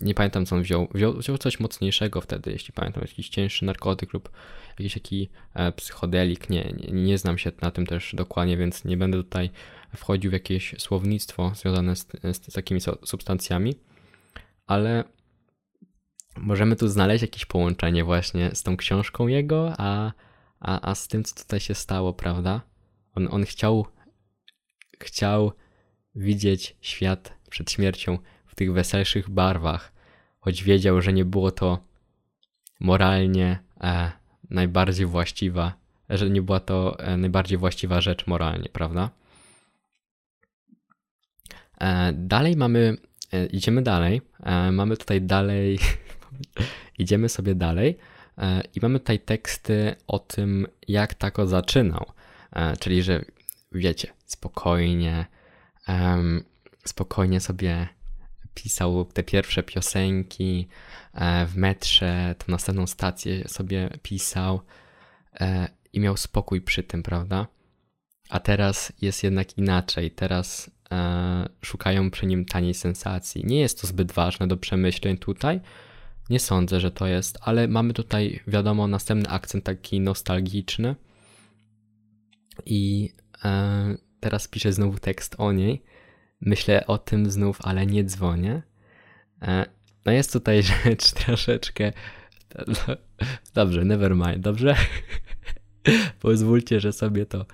nie 0.00 0.14
pamiętam, 0.14 0.46
co 0.46 0.56
on 0.56 0.62
wziął. 0.62 0.88
wziął. 0.94 1.16
Wziął 1.16 1.38
coś 1.38 1.60
mocniejszego 1.60 2.20
wtedy, 2.20 2.52
jeśli 2.52 2.72
pamiętam, 2.72 3.02
jakiś 3.02 3.28
cięższy 3.28 3.64
narkotyk 3.64 4.12
lub 4.12 4.30
jakiś 4.78 4.94
taki 4.94 5.28
e, 5.54 5.72
psychodelik. 5.72 6.50
Nie, 6.50 6.72
nie, 6.76 7.02
nie 7.02 7.18
znam 7.18 7.38
się 7.38 7.52
na 7.62 7.70
tym 7.70 7.86
też 7.86 8.14
dokładnie, 8.14 8.56
więc 8.56 8.84
nie 8.84 8.96
będę 8.96 9.18
tutaj 9.18 9.50
wchodził 9.96 10.30
w 10.30 10.34
jakieś 10.34 10.74
słownictwo 10.78 11.52
związane 11.54 11.96
z, 11.96 12.06
z, 12.22 12.52
z 12.52 12.52
takimi 12.52 12.80
substancjami, 13.04 13.74
ale 14.66 15.04
możemy 16.36 16.76
tu 16.76 16.88
znaleźć 16.88 17.22
jakieś 17.22 17.44
połączenie 17.44 18.04
właśnie 18.04 18.50
z 18.54 18.62
tą 18.62 18.76
książką 18.76 19.26
jego, 19.26 19.74
a, 19.78 20.12
a, 20.60 20.90
a 20.90 20.94
z 20.94 21.08
tym, 21.08 21.24
co 21.24 21.34
tutaj 21.34 21.60
się 21.60 21.74
stało, 21.74 22.12
prawda? 22.12 22.60
On, 23.14 23.28
on 23.30 23.44
chciał, 23.44 23.86
chciał 25.00 25.52
widzieć 26.14 26.76
świat 26.80 27.32
przed 27.50 27.70
śmiercią 27.70 28.18
tych 28.60 28.72
weselszych 28.72 29.30
barwach, 29.30 29.92
choć 30.40 30.64
wiedział, 30.64 31.02
że 31.02 31.12
nie 31.12 31.24
było 31.24 31.50
to 31.50 31.78
moralnie 32.80 33.58
e, 33.80 34.12
najbardziej 34.50 35.06
właściwa, 35.06 35.74
że 36.08 36.30
nie 36.30 36.42
była 36.42 36.60
to 36.60 36.98
e, 36.98 37.16
najbardziej 37.16 37.58
właściwa 37.58 38.00
rzecz 38.00 38.26
moralnie, 38.26 38.68
prawda? 38.72 39.10
E, 41.78 42.12
dalej 42.12 42.56
mamy, 42.56 42.96
e, 43.32 43.46
idziemy 43.46 43.82
dalej, 43.82 44.22
e, 44.42 44.72
mamy 44.72 44.96
tutaj 44.96 45.22
dalej 45.22 45.78
Idziemy 46.98 47.28
sobie 47.28 47.54
dalej 47.54 47.98
e, 48.38 48.62
i 48.74 48.80
mamy 48.82 49.00
tutaj 49.00 49.20
teksty 49.20 49.94
o 50.06 50.18
tym, 50.18 50.66
jak 50.88 51.14
tako 51.14 51.46
zaczynał. 51.46 52.12
Czyli, 52.80 53.02
że 53.02 53.24
wiecie, 53.72 54.08
spokojnie, 54.26 55.26
spokojnie 56.84 57.40
sobie 57.40 57.88
pisał 58.54 59.04
te 59.04 59.22
pierwsze 59.22 59.62
piosenki 59.62 60.68
e, 61.14 61.46
w 61.46 61.56
metrze, 61.56 62.34
tą 62.38 62.44
następną 62.52 62.86
stację 62.86 63.48
sobie 63.48 63.98
pisał 64.02 64.60
i 65.92 66.00
miał 66.00 66.16
spokój 66.16 66.60
przy 66.60 66.82
tym, 66.82 67.02
prawda? 67.02 67.46
A 68.28 68.40
teraz 68.40 68.92
jest 69.02 69.24
jednak 69.24 69.58
inaczej. 69.58 70.10
Teraz 70.10 70.70
szukają 71.62 72.10
przy 72.10 72.26
nim 72.26 72.44
taniej 72.44 72.74
sensacji. 72.74 73.46
Nie 73.46 73.60
jest 73.60 73.80
to 73.80 73.86
zbyt 73.86 74.12
ważne 74.12 74.48
do 74.48 74.56
przemyśleń 74.56 75.16
tutaj, 75.16 75.60
nie 76.30 76.40
sądzę, 76.40 76.80
że 76.80 76.90
to 76.90 77.06
jest, 77.06 77.38
ale 77.40 77.68
mamy 77.68 77.92
tutaj, 77.92 78.40
wiadomo, 78.46 78.86
następny 78.86 79.28
akcent 79.28 79.64
taki 79.64 80.00
nostalgiczny. 80.00 80.96
I 82.66 83.12
e, 83.44 83.94
teraz 84.20 84.48
piszę 84.48 84.72
znowu 84.72 84.98
tekst 84.98 85.34
o 85.38 85.52
niej. 85.52 85.82
Myślę 86.40 86.86
o 86.86 86.98
tym 86.98 87.30
znów, 87.30 87.58
ale 87.62 87.86
nie 87.86 88.04
dzwonię. 88.04 88.62
E, 89.42 89.66
no 90.04 90.12
jest 90.12 90.32
tutaj 90.32 90.62
rzecz 90.84 91.12
troszeczkę. 91.12 91.92
Dobrze, 93.54 93.84
never 93.84 94.16
mind, 94.16 94.38
dobrze? 94.38 94.76
Pozwólcie, 96.20 96.80
że 96.80 96.92
sobie 96.92 97.26
to 97.26 97.46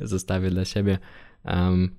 zostawię 0.00 0.50
dla 0.50 0.64
siebie. 0.64 0.98
Um, 1.44 1.96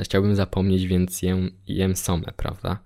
chciałbym 0.00 0.34
zapomnieć, 0.34 0.86
więc 0.86 1.22
jem, 1.22 1.50
jem 1.66 1.96
somę, 1.96 2.32
prawda? 2.36 2.78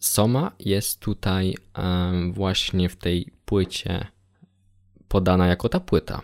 Soma 0.00 0.52
jest 0.58 1.00
tutaj 1.00 1.54
um, 1.78 2.32
właśnie 2.32 2.88
w 2.88 2.96
tej 2.96 3.32
płycie 3.44 4.06
podana 5.08 5.46
jako 5.46 5.68
ta 5.68 5.80
płyta. 5.80 6.22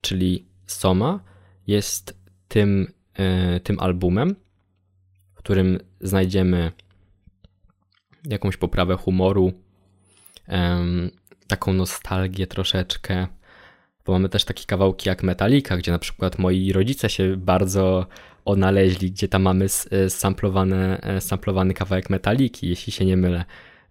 Czyli 0.00 0.46
Soma 0.66 1.20
jest 1.66 2.21
tym, 2.52 2.92
y, 3.56 3.60
tym 3.60 3.80
albumem, 3.80 4.36
w 5.34 5.38
którym 5.38 5.78
znajdziemy 6.00 6.72
jakąś 8.24 8.56
poprawę 8.56 8.96
humoru, 8.96 9.52
taką 11.48 11.72
nostalgię 11.72 12.46
troszeczkę, 12.46 13.26
bo 14.04 14.12
mamy 14.12 14.28
też 14.28 14.44
takie 14.44 14.64
kawałki 14.64 15.08
jak 15.08 15.22
Metallica, 15.22 15.76
gdzie 15.76 15.92
na 15.92 15.98
przykład 15.98 16.38
moi 16.38 16.72
rodzice 16.72 17.10
się 17.10 17.36
bardzo 17.36 18.06
odnaleźli, 18.44 19.10
gdzie 19.10 19.28
tam 19.28 19.42
mamy 19.42 19.64
e, 19.90 20.10
samplowany, 20.10 21.00
e, 21.00 21.20
samplowany 21.20 21.74
kawałek 21.74 22.10
Metaliki, 22.10 22.68
jeśli 22.68 22.92
się 22.92 23.04
nie 23.04 23.16
mylę. 23.16 23.44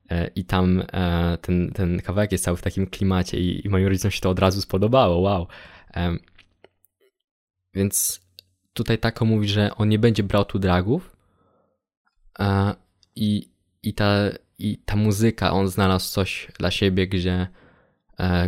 E, 0.09 0.27
I 0.35 0.45
tam 0.45 0.83
ten, 1.41 1.71
ten 1.71 2.01
kawałek 2.01 2.31
jest 2.31 2.43
cały 2.43 2.57
w 2.57 2.61
takim 2.61 2.87
klimacie 2.87 3.39
i, 3.39 3.65
i 3.65 3.69
moim 3.69 3.87
rodzicom 3.87 4.11
się 4.11 4.21
to 4.21 4.29
od 4.29 4.39
razu 4.39 4.61
spodobało, 4.61 5.17
wow. 5.17 5.47
Więc 7.73 8.21
tutaj 8.73 8.97
tako 8.97 9.25
mówi, 9.25 9.47
że 9.47 9.75
on 9.75 9.89
nie 9.89 9.99
będzie 9.99 10.23
brał 10.23 10.45
tu 10.45 10.59
dragów 10.59 11.15
i, 13.15 13.49
i, 13.83 13.93
ta, 13.93 14.13
i 14.57 14.77
ta 14.77 14.95
muzyka, 14.95 15.51
on 15.51 15.67
znalazł 15.67 16.11
coś 16.11 16.47
dla 16.59 16.71
siebie, 16.71 17.07
gdzie, 17.07 17.47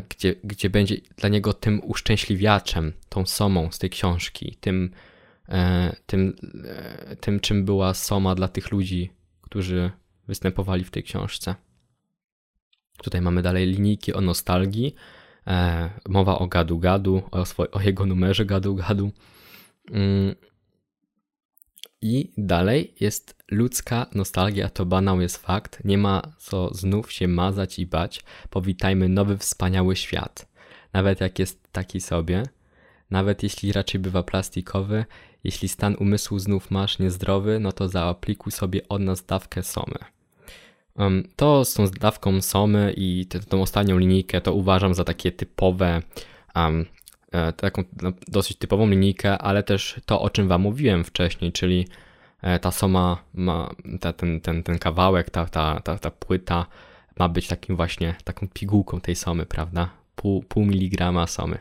gdzie, 0.10 0.36
gdzie 0.44 0.70
będzie 0.70 0.96
dla 1.18 1.30
niego 1.30 1.54
tym 1.54 1.82
uszczęśliwiaczem, 1.84 2.94
tą 3.10 3.26
somą 3.26 3.72
z 3.72 3.80
tej 3.80 3.90
książki, 3.90 4.58
tym, 4.62 4.92
E, 5.50 5.96
tym, 6.06 6.36
e, 6.66 7.16
tym, 7.16 7.40
czym 7.40 7.66
była 7.66 7.94
Soma 7.94 8.36
dla 8.36 8.48
tych 8.48 8.72
ludzi, 8.72 9.12
którzy 9.42 9.92
występowali 10.28 10.84
w 10.84 10.92
tej 10.92 11.04
książce. 11.04 11.56
Tutaj 12.98 13.22
mamy 13.22 13.42
dalej 13.42 13.68
linijki 13.68 14.14
o 14.14 14.22
nostalgii, 14.22 14.96
e, 15.48 15.90
mowa 16.10 16.40
o 16.40 16.48
gadu 16.48 16.80
gadu, 16.80 17.22
o, 17.32 17.46
o 17.72 17.82
jego 17.82 18.06
numerze 18.06 18.46
gadu 18.46 18.76
gadu. 18.76 19.04
Mm. 19.04 19.14
I 22.02 22.32
dalej 22.38 22.94
jest 23.00 23.44
ludzka 23.52 24.06
nostalgia, 24.16 24.70
to 24.70 24.86
banał 24.86 25.22
jest 25.22 25.38
fakt. 25.38 25.86
Nie 25.86 25.98
ma 25.98 26.22
co 26.38 26.74
znów 26.74 27.12
się 27.12 27.28
mazać 27.28 27.80
i 27.80 27.86
bać. 27.86 28.24
Powitajmy 28.50 29.10
nowy, 29.10 29.38
wspaniały 29.38 29.96
świat. 29.96 30.48
Nawet 30.94 31.22
jak 31.22 31.40
jest 31.40 31.72
taki 31.72 32.02
sobie, 32.02 32.44
nawet 33.12 33.44
jeśli 33.44 33.72
raczej 33.72 34.02
bywa 34.02 34.24
plastikowy, 34.24 35.06
jeśli 35.44 35.70
stan 35.70 35.96
umysłu 36.00 36.40
znów 36.40 36.72
masz 36.72 37.00
niezdrowy, 37.00 37.60
no 37.60 37.72
to 37.72 37.90
zaaplikuj 37.90 38.52
sobie 38.52 38.88
od 38.90 39.02
nas 39.02 39.26
dawkę 39.26 39.64
somy. 39.64 40.00
Um, 40.96 41.28
to 41.36 41.66
z 41.66 41.74
tą 41.74 41.88
dawką 41.88 42.42
somy 42.42 42.94
i 42.98 43.26
tę, 43.26 43.40
tą 43.40 43.62
ostatnią 43.62 43.98
linijkę 43.98 44.42
to 44.42 44.54
uważam 44.54 44.94
za 44.94 45.04
takie 45.04 45.32
typowe, 45.32 46.02
um, 46.56 46.86
taką 47.58 47.84
no, 48.02 48.12
dosyć 48.28 48.58
typową 48.58 48.90
linijkę, 48.90 49.38
ale 49.38 49.64
też 49.64 50.02
to, 50.06 50.22
o 50.22 50.30
czym 50.30 50.48
wam 50.48 50.62
mówiłem 50.62 51.04
wcześniej, 51.04 51.52
czyli 51.52 51.88
e, 52.42 52.60
ta 52.60 52.72
soma 52.72 53.24
ma, 53.34 53.76
ta, 54.02 54.14
ten, 54.14 54.42
ten, 54.42 54.64
ten 54.64 54.80
kawałek, 54.80 55.30
ta, 55.30 55.46
ta, 55.46 55.80
ta, 55.80 55.98
ta 55.98 56.12
płyta 56.12 56.66
ma 57.20 57.30
być 57.30 57.48
takim 57.48 57.76
właśnie, 57.76 58.16
taką 58.24 58.48
pigułką 58.48 59.02
tej 59.02 59.16
somy, 59.16 59.46
prawda? 59.46 59.90
Pół, 60.16 60.44
pół 60.44 60.66
miligrama 60.66 61.28
somy. 61.28 61.58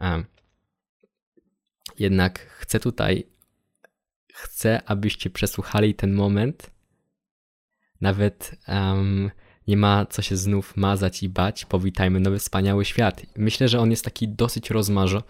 Um, 0.00 0.24
jednak 1.98 2.38
chcę 2.38 2.80
tutaj, 2.80 3.26
chcę, 4.34 4.82
abyście 4.86 5.30
przesłuchali 5.30 5.94
ten 5.94 6.12
moment. 6.12 6.70
Nawet 8.00 8.56
um, 8.68 9.30
nie 9.70 9.76
ma 9.76 10.06
co 10.06 10.22
się 10.22 10.36
znów 10.36 10.76
mazać 10.76 11.22
i 11.22 11.28
bać. 11.28 11.64
Powitajmy 11.64 12.20
nowy 12.20 12.38
wspaniały 12.38 12.84
świat. 12.84 13.22
Myślę, 13.36 13.68
że 13.68 13.80
on 13.80 13.90
jest 13.90 14.04
taki 14.04 14.28
dosyć 14.28 14.70
rozmarzo. 14.70 15.22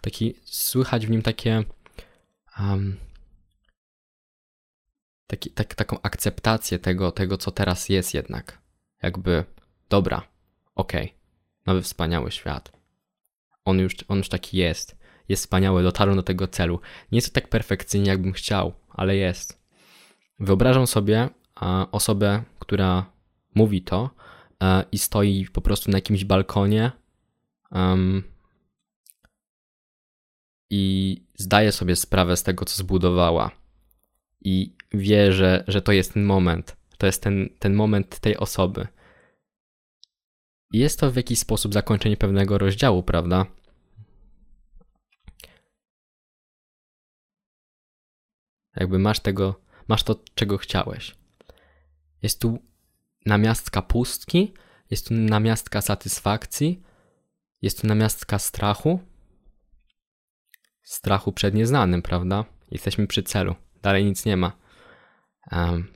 Taki, 0.00 0.34
słychać 0.44 1.06
w 1.06 1.10
nim 1.10 1.22
takie. 1.22 1.64
Um, 2.60 2.96
taki, 5.26 5.50
tak, 5.50 5.74
taką 5.74 6.02
akceptację 6.02 6.78
tego, 6.78 7.12
tego, 7.12 7.38
co 7.38 7.50
teraz 7.50 7.88
jest 7.88 8.14
jednak. 8.14 8.58
Jakby, 9.02 9.44
dobra, 9.88 10.22
okej, 10.74 11.04
okay, 11.04 11.16
nowy 11.66 11.82
wspaniały 11.82 12.30
świat. 12.30 12.72
On 13.64 13.78
już, 13.78 13.96
on 14.08 14.18
już 14.18 14.28
taki 14.28 14.56
jest 14.56 14.98
jest 15.28 15.42
wspaniałe, 15.42 15.82
dotarłem 15.82 16.16
do 16.16 16.22
tego 16.22 16.48
celu. 16.48 16.80
Nie 17.12 17.16
jest 17.16 17.28
to 17.28 17.40
tak 17.40 17.48
perfekcyjnie, 17.48 18.10
jakbym 18.10 18.32
chciał, 18.32 18.74
ale 18.88 19.16
jest. 19.16 19.62
Wyobrażam 20.40 20.86
sobie 20.86 21.28
osobę, 21.92 22.42
która 22.58 23.06
mówi 23.54 23.82
to 23.82 24.10
e, 24.62 24.84
i 24.92 24.98
stoi 24.98 25.46
po 25.52 25.60
prostu 25.60 25.90
na 25.90 25.98
jakimś 25.98 26.24
balkonie 26.24 26.92
um, 27.70 28.22
i 30.70 31.16
zdaje 31.34 31.72
sobie 31.72 31.96
sprawę 31.96 32.36
z 32.36 32.42
tego, 32.42 32.64
co 32.64 32.76
zbudowała. 32.76 33.50
I 34.40 34.76
wie, 34.92 35.32
że, 35.32 35.64
że 35.68 35.82
to 35.82 35.92
jest 35.92 36.12
ten 36.12 36.24
moment. 36.24 36.76
To 36.98 37.06
jest 37.06 37.22
ten, 37.22 37.48
ten 37.58 37.74
moment 37.74 38.18
tej 38.18 38.36
osoby. 38.36 38.86
I 40.72 40.78
jest 40.78 41.00
to 41.00 41.10
w 41.10 41.16
jakiś 41.16 41.38
sposób 41.38 41.74
zakończenie 41.74 42.16
pewnego 42.16 42.58
rozdziału, 42.58 43.02
prawda? 43.02 43.46
Jakby 48.76 48.98
masz 48.98 49.20
tego, 49.20 49.60
masz 49.88 50.02
to, 50.02 50.16
czego 50.34 50.58
chciałeś. 50.58 51.14
Jest 52.22 52.40
tu 52.40 52.58
namiastka 53.28 53.82
pustki, 53.82 54.54
jest 54.90 55.08
tu 55.08 55.14
namiastka 55.14 55.80
satysfakcji, 55.80 56.82
jest 57.62 57.80
tu 57.80 57.86
namiastka 57.86 58.38
strachu. 58.38 59.00
Strachu 60.82 61.32
przed 61.32 61.54
nieznanym, 61.54 62.02
prawda? 62.02 62.44
Jesteśmy 62.70 63.06
przy 63.06 63.22
celu. 63.22 63.54
Dalej 63.82 64.04
nic 64.04 64.24
nie 64.24 64.36
ma. 64.36 64.52
Um, 65.52 65.88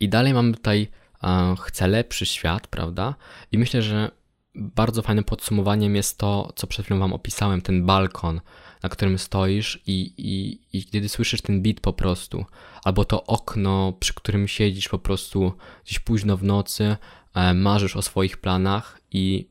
I 0.00 0.08
dalej 0.08 0.34
mamy 0.34 0.54
tutaj 0.54 0.88
um, 1.22 1.56
chcę 1.56 1.88
lepszy 1.88 2.26
świat, 2.26 2.66
prawda? 2.66 3.14
I 3.52 3.58
myślę, 3.58 3.82
że 3.82 4.10
bardzo 4.54 5.02
fajnym 5.02 5.24
podsumowaniem 5.24 5.96
jest 5.96 6.18
to, 6.18 6.52
co 6.56 6.66
przed 6.66 6.84
chwilą 6.84 7.00
wam 7.00 7.12
opisałem, 7.12 7.62
ten 7.62 7.86
balkon, 7.86 8.40
na 8.82 8.88
którym 8.88 9.18
stoisz 9.18 9.82
i, 9.86 10.14
i, 10.16 10.60
i 10.78 10.84
kiedy 10.84 11.08
słyszysz 11.08 11.42
ten 11.42 11.62
beat 11.62 11.80
po 11.80 11.92
prostu, 11.92 12.44
albo 12.84 13.04
to 13.04 13.24
okno, 13.24 13.92
przy 14.00 14.14
którym 14.14 14.48
siedzisz 14.48 14.88
po 14.88 14.98
prostu 14.98 15.52
gdzieś 15.84 15.98
późno 15.98 16.36
w 16.36 16.44
nocy, 16.44 16.96
e, 17.34 17.54
marzysz 17.54 17.96
o 17.96 18.02
swoich 18.02 18.36
planach 18.36 19.00
i 19.10 19.48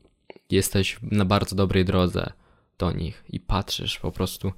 jesteś 0.50 0.98
na 1.02 1.24
bardzo 1.24 1.56
dobrej 1.56 1.84
drodze 1.84 2.32
do 2.78 2.92
nich 2.92 3.24
i 3.28 3.40
patrzysz 3.40 3.98
po 3.98 4.12
prostu, 4.12 4.52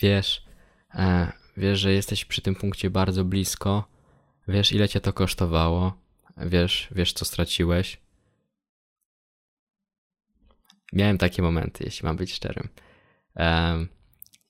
wiesz, 0.00 0.44
e, 0.94 1.32
wiesz, 1.56 1.80
że 1.80 1.92
jesteś 1.92 2.24
przy 2.24 2.40
tym 2.40 2.54
punkcie 2.54 2.90
bardzo 2.90 3.24
blisko, 3.24 3.84
wiesz 4.48 4.72
ile 4.72 4.88
cię 4.88 5.00
to 5.00 5.12
kosztowało, 5.12 5.92
wiesz, 6.36 6.88
wiesz 6.90 7.12
co 7.12 7.24
straciłeś. 7.24 8.00
Miałem 10.92 11.18
takie 11.18 11.42
momenty, 11.42 11.84
jeśli 11.84 12.06
mam 12.06 12.16
być 12.16 12.32
szczerym. 12.32 12.68
Um, 13.36 13.88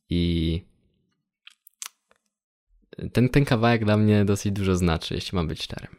i 0.09 0.65
ten, 3.13 3.29
ten 3.29 3.45
kawałek 3.45 3.85
dla 3.85 3.97
mnie 3.97 4.25
dosyć 4.25 4.53
dużo 4.53 4.77
znaczy, 4.77 5.15
jeśli 5.15 5.37
mam 5.37 5.49
być 5.49 5.63
szczerym. 5.63 5.97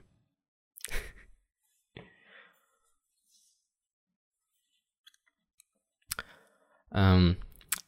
Um, 6.92 7.36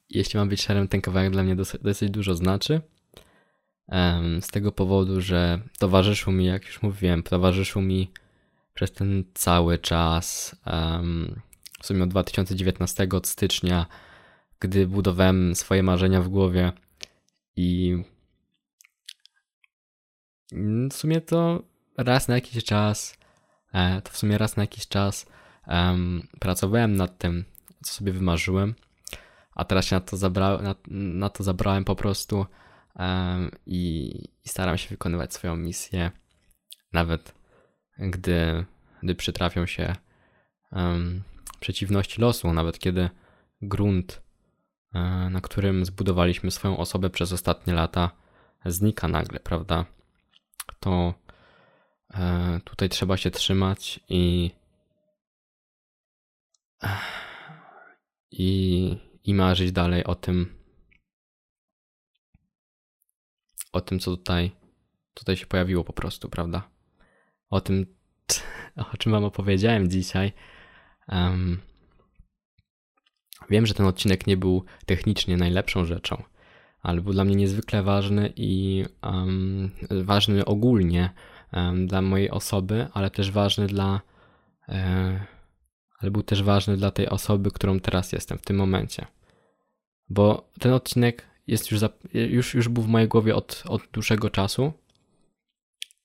jeśli 0.10 0.40
mam 0.40 0.50
być 0.50 0.62
szczerym, 0.62 0.88
ten 0.88 1.02
kawałek 1.02 1.32
dla 1.32 1.44
mnie 1.44 1.56
dosyć, 1.56 1.82
dosyć 1.82 2.10
dużo 2.10 2.36
znaczy. 2.36 2.82
Um, 3.88 4.42
z 4.42 4.48
tego 4.48 4.72
powodu, 4.72 5.22
że 5.22 5.60
towarzyszył 5.80 6.34
mi, 6.34 6.46
jak 6.46 6.66
już 6.66 6.82
mówiłem, 6.82 7.24
towarzyszył 7.24 7.82
mi 7.82 8.12
przez 8.74 8.92
ten 8.92 9.24
cały 9.34 9.78
czas, 9.78 10.56
um, 10.66 11.42
w 11.84 11.86
sumie 11.86 12.04
od 12.04 12.10
2019, 12.10 13.08
od 13.12 13.28
stycznia 13.28 13.86
gdy 14.60 14.88
budowałem 14.88 15.56
swoje 15.56 15.84
marzenia 15.84 16.22
w 16.22 16.30
głowie 16.30 16.72
i 17.56 17.98
w 20.90 20.94
sumie 20.94 21.22
to 21.22 21.64
raz 21.98 22.28
na 22.28 22.36
jakiś 22.36 22.64
czas, 22.64 23.18
e, 23.74 24.02
to 24.02 24.12
w 24.12 24.18
sumie 24.18 24.38
raz 24.38 24.58
na 24.58 24.64
jakiś 24.64 24.88
czas 24.88 25.26
um, 25.68 26.28
pracowałem 26.40 26.96
nad 26.96 27.18
tym, 27.18 27.46
co 27.84 27.94
sobie 27.94 28.12
wymarzyłem, 28.12 28.76
a 29.56 29.66
teraz 29.66 29.86
się 29.86 29.96
na 29.96 30.02
to, 30.02 30.18
zabra, 30.18 30.58
na, 30.58 30.76
na 30.88 31.30
to 31.30 31.44
zabrałem 31.44 31.86
po 31.86 31.96
prostu 31.96 32.46
um, 32.96 33.52
i, 33.66 34.14
i, 34.46 34.50
staram 34.50 34.78
się 34.78 34.90
wykonywać 34.90 35.34
swoją 35.34 35.56
misję, 35.56 36.12
nawet 36.94 37.34
gdy, 38.00 38.66
gdy 39.04 39.16
przytrafią 39.16 39.66
się 39.66 39.96
um, 40.72 41.24
przeciwności 41.64 42.22
losu, 42.22 42.54
nawet 42.54 42.80
kiedy 42.80 43.10
grunt, 43.62 44.22
um, 44.94 45.34
na 45.34 45.42
którym 45.42 45.86
zbudowaliśmy 45.86 46.52
swoją 46.52 46.78
osobę 46.78 47.10
przez 47.10 47.34
ostatnie 47.34 47.74
lata, 47.74 48.12
znika 48.66 49.08
nagle, 49.08 49.40
prawda? 49.40 49.86
To 50.80 51.14
e, 52.14 52.60
tutaj 52.64 52.90
trzeba 52.90 53.18
się 53.18 53.32
trzymać 53.32 54.00
i 54.10 54.52
i, 58.32 58.98
i 59.24 59.34
marzyć 59.34 59.72
dalej 59.72 60.04
o 60.04 60.16
tym, 60.16 60.56
o 63.72 63.82
tym, 63.82 64.00
co 64.00 64.12
tutaj, 64.12 64.52
tutaj 65.14 65.38
się 65.38 65.46
pojawiło 65.46 65.84
po 65.84 65.94
prostu, 65.94 66.30
prawda? 66.30 66.70
O 67.50 67.62
tym, 67.62 67.86
o 68.94 68.98
czym 68.98 69.12
wam 69.12 69.24
opowiedziałem 69.24 69.90
dzisiaj. 69.90 70.34
Um, 71.08 71.62
wiem, 73.50 73.66
że 73.66 73.74
ten 73.74 73.86
odcinek 73.86 74.28
nie 74.28 74.38
był 74.38 74.64
technicznie 74.86 75.38
najlepszą 75.38 75.86
rzeczą, 75.86 76.24
ale 76.82 77.02
był 77.02 77.14
dla 77.14 77.24
mnie 77.24 77.36
niezwykle 77.36 77.84
ważny 77.84 78.34
i 78.36 78.86
um, 79.04 79.72
ważny 79.92 80.46
ogólnie 80.46 81.10
um, 81.54 81.88
dla 81.88 82.02
mojej 82.02 82.30
osoby, 82.30 82.88
ale 82.94 83.10
też 83.10 83.32
ważny 83.32 83.68
dla 83.68 84.02
e, 84.70 85.34
ale 86.04 86.12
był 86.12 86.24
też 86.24 86.44
ważny 86.44 86.78
dla 86.78 86.92
tej 86.92 87.10
osoby, 87.10 87.52
którą 87.52 87.80
teraz 87.80 88.12
jestem 88.12 88.38
w 88.38 88.42
tym 88.42 88.56
momencie. 88.56 89.06
Bo 90.10 90.50
ten 90.60 90.74
odcinek 90.74 91.28
jest 91.48 91.72
już, 91.72 91.80
za, 91.80 91.90
już, 92.14 92.54
już 92.54 92.70
był 92.70 92.84
w 92.84 92.88
mojej 92.88 93.08
głowie 93.08 93.36
od, 93.36 93.64
od 93.68 93.82
dłuższego 93.94 94.30
czasu, 94.30 94.74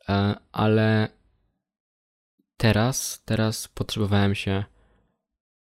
e, 0.09 0.35
ale 0.53 1.09
teraz, 2.57 3.23
teraz 3.25 3.69
potrzebowałem 3.69 4.35
się, 4.35 4.65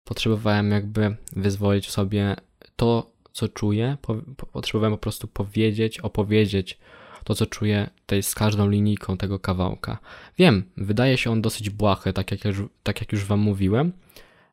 potrzebowałem 0.04 0.72
jakby 0.72 1.16
wyzwolić 1.34 1.88
w 1.88 1.92
sobie 1.92 2.36
to, 2.76 3.12
co 3.32 3.48
czuję. 3.48 3.98
Po, 4.02 4.16
potrzebowałem 4.52 4.94
po 4.94 5.02
prostu 5.02 5.28
powiedzieć, 5.28 6.00
opowiedzieć 6.00 6.80
to, 7.24 7.36
co 7.36 7.46
czuję 7.46 7.90
tutaj 8.02 8.24
z 8.24 8.36
każdą 8.36 8.70
linijką 8.70 9.18
tego 9.18 9.40
kawałka. 9.40 9.98
Wiem, 10.38 10.64
wydaje 10.78 11.18
się 11.18 11.32
on 11.32 11.42
dosyć 11.42 11.70
błahy, 11.70 12.14
tak 12.14 12.32
jak 12.32 12.46
już, 12.46 12.58
tak 12.84 13.02
jak 13.02 13.12
już 13.12 13.26
wam 13.26 13.40
mówiłem, 13.40 13.92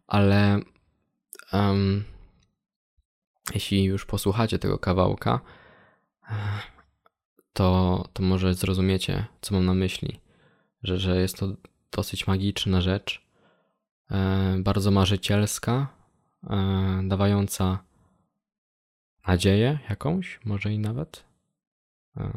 ale 0.06 0.60
um, 1.52 2.04
jeśli 3.54 3.84
już 3.84 4.06
posłuchacie 4.06 4.58
tego 4.58 4.78
kawałka, 4.78 5.40
to, 7.52 8.04
to 8.12 8.22
może 8.22 8.54
zrozumiecie, 8.54 9.26
co 9.40 9.54
mam 9.54 9.64
na 9.64 9.74
myśli. 9.74 10.20
Że, 10.82 10.98
że 10.98 11.20
jest 11.20 11.36
to 11.36 11.48
dosyć 11.92 12.26
magiczna 12.26 12.80
rzecz, 12.80 13.27
bardzo 14.58 14.90
marzycielska, 14.90 15.88
e, 16.50 17.00
dawająca 17.04 17.78
nadzieję 19.26 19.78
jakąś, 19.90 20.40
może 20.44 20.72
i 20.72 20.78
nawet 20.78 21.24
e, 22.16 22.30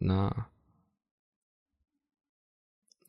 na. 0.00 0.44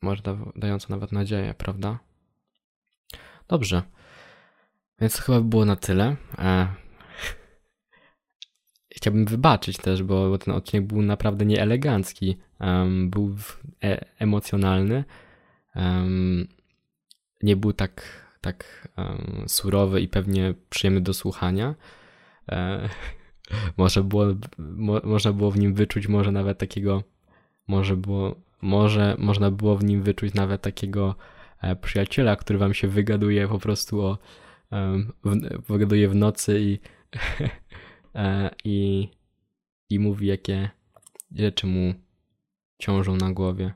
Może 0.02 0.22
da, 0.22 0.36
dająca 0.56 0.86
nawet 0.90 1.12
nadzieję, 1.12 1.54
prawda? 1.54 1.98
Dobrze. 3.48 3.82
Więc 5.00 5.16
to 5.16 5.22
chyba 5.22 5.40
było 5.40 5.64
na 5.64 5.76
tyle. 5.76 6.16
E... 6.38 6.68
Chciałbym 8.96 9.24
wybaczyć 9.24 9.76
też, 9.78 10.02
bo, 10.02 10.30
bo, 10.30 10.38
ten 10.38 10.54
odcinek 10.54 10.86
był 10.86 11.02
naprawdę 11.02 11.44
nieelegancki. 11.44 12.38
Um, 12.60 13.10
był 13.10 13.36
e 13.84 14.04
emocjonalny. 14.18 15.04
Um, 15.74 16.48
nie 17.42 17.56
był 17.56 17.72
tak, 17.72 18.02
tak 18.40 18.88
um, 18.96 19.44
surowy 19.46 20.00
i 20.00 20.08
pewnie 20.08 20.54
przyjemny 20.70 21.00
do 21.00 21.14
słuchania. 21.14 21.74
E... 22.48 22.88
może 23.76 24.04
było, 24.04 24.26
mo, 24.58 25.00
można 25.04 25.32
było 25.32 25.50
w 25.50 25.58
nim 25.58 25.74
wyczuć 25.74 26.08
może 26.08 26.32
nawet 26.32 26.58
takiego, 26.58 27.02
może 27.68 27.96
było, 27.96 28.34
może 28.62 29.16
można 29.18 29.50
było 29.50 29.76
w 29.76 29.84
nim 29.84 30.02
wyczuć 30.02 30.34
nawet 30.34 30.62
takiego 30.62 31.16
E, 31.62 31.76
przyjaciela, 31.76 32.36
który 32.36 32.58
wam 32.58 32.74
się 32.74 32.88
wygaduje 32.88 33.48
po 33.48 33.58
prostu 33.58 34.00
o 34.00 34.18
w, 35.24 35.66
wygaduje 35.68 36.08
w 36.08 36.14
nocy 36.14 36.60
i, 36.60 36.78
e, 38.14 38.50
i, 38.64 39.08
i 39.90 39.98
mówi, 39.98 40.26
jakie 40.26 40.70
rzeczy 41.36 41.66
mu 41.66 41.94
ciążą 42.78 43.16
na 43.16 43.32
głowie. 43.32 43.72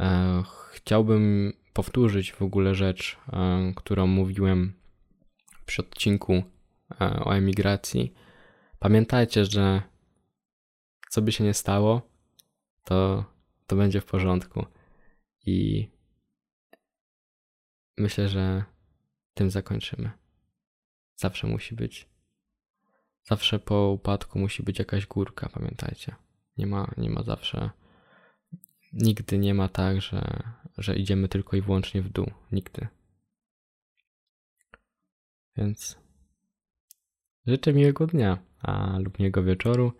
E, 0.00 0.42
chciałbym 0.72 1.52
powtórzyć 1.74 2.32
w 2.32 2.42
ogóle 2.42 2.74
rzecz, 2.74 3.18
którą 3.76 4.06
mówiłem 4.06 4.74
przy 5.66 5.82
odcinku 5.82 6.42
o 7.00 7.32
emigracji. 7.32 8.14
Pamiętajcie, 8.78 9.44
że 9.44 9.82
co 11.10 11.22
by 11.22 11.32
się 11.32 11.44
nie 11.44 11.54
stało, 11.54 12.02
to, 12.84 13.24
to 13.66 13.76
będzie 13.76 14.00
w 14.00 14.04
porządku. 14.04 14.66
I 15.46 15.88
myślę, 17.98 18.28
że 18.28 18.64
tym 19.34 19.50
zakończymy. 19.50 20.10
Zawsze 21.16 21.46
musi 21.46 21.74
być. 21.74 22.08
Zawsze 23.22 23.58
po 23.58 23.90
upadku 23.90 24.38
musi 24.38 24.62
być 24.62 24.78
jakaś 24.78 25.06
górka, 25.06 25.48
pamiętajcie. 25.48 26.14
Nie 26.56 26.66
ma, 26.66 26.90
nie 26.96 27.10
ma 27.10 27.22
zawsze. 27.22 27.70
Nigdy 28.94 29.38
nie 29.38 29.54
ma 29.54 29.68
tak, 29.68 30.00
że, 30.02 30.42
że 30.78 30.96
idziemy 30.96 31.28
tylko 31.28 31.56
i 31.56 31.60
wyłącznie 31.60 32.02
w 32.02 32.08
dół. 32.08 32.30
Nigdy. 32.52 32.86
Więc 35.56 35.98
życzę 37.46 37.72
miłego 37.72 38.06
dnia, 38.06 38.38
a 38.62 38.98
lub 38.98 39.18
miłego 39.18 39.42
wieczoru, 39.42 39.92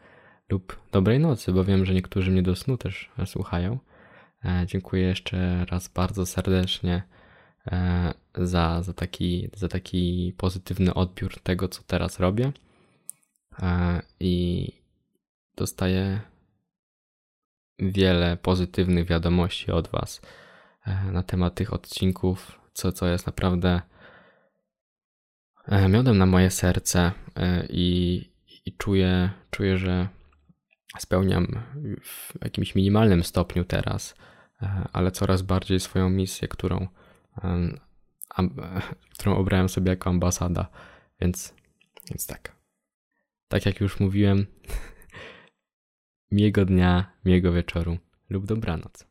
lub 0.49 0.81
dobrej 0.93 1.21
nocy, 1.21 1.53
bo 1.53 1.65
wiem, 1.65 1.87
że 1.87 1.95
niektórzy 1.95 2.31
mnie 2.31 2.43
do 2.43 2.57
snu 2.57 2.77
też 2.77 3.11
słuchają. 3.27 3.79
E, 4.45 4.65
dziękuję 4.67 5.03
jeszcze 5.03 5.65
raz 5.65 5.89
bardzo 5.89 6.27
serdecznie 6.27 7.03
E, 7.73 8.15
za, 8.35 8.83
za, 8.83 8.93
taki, 8.93 9.51
za 9.57 9.69
taki 9.69 10.35
pozytywny 10.37 10.95
odbiór 10.95 11.41
tego, 11.41 11.69
co 11.69 11.83
teraz 11.83 12.21
robię. 12.21 12.53
E, 13.63 14.03
I 14.21 14.69
dostaję 15.57 16.21
wiele 17.79 18.37
pozytywnych 18.37 19.07
wiadomości 19.07 19.71
od 19.71 19.89
Was 19.89 20.21
e, 20.87 21.05
na 21.13 21.23
temat 21.23 21.55
tych 21.55 21.73
odcinków, 21.73 22.61
co, 22.73 22.93
co 22.93 23.07
jest 23.07 23.27
naprawdę 23.27 23.81
miodem 25.89 26.19
na 26.19 26.27
moje 26.27 26.51
serce 26.51 27.13
i, 27.69 28.21
i 28.67 28.77
czuję, 28.77 29.31
czuję, 29.51 29.79
że 29.79 30.09
spełniam 30.99 31.47
w 32.03 32.33
jakimś 32.45 32.75
minimalnym 32.75 33.25
stopniu 33.25 33.65
teraz, 33.65 34.15
ale 34.93 35.11
coraz 35.11 35.43
bardziej 35.43 35.81
swoją 35.81 36.11
misję, 36.11 36.49
którą 36.49 36.89
którą 39.15 39.37
obrałem 39.37 39.69
sobie 39.69 39.91
jako 39.91 40.11
ambasada, 40.11 40.67
więc, 41.21 41.55
więc 42.11 42.27
tak. 42.27 42.57
Tak 43.49 43.67
jak 43.67 43.81
już 43.81 44.01
mówiłem, 44.01 44.47
miłego 46.35 46.65
dnia, 46.65 47.13
miłego 47.25 47.53
wieczoru 47.53 47.99
lub 48.31 48.47
dobranoc. 48.47 49.07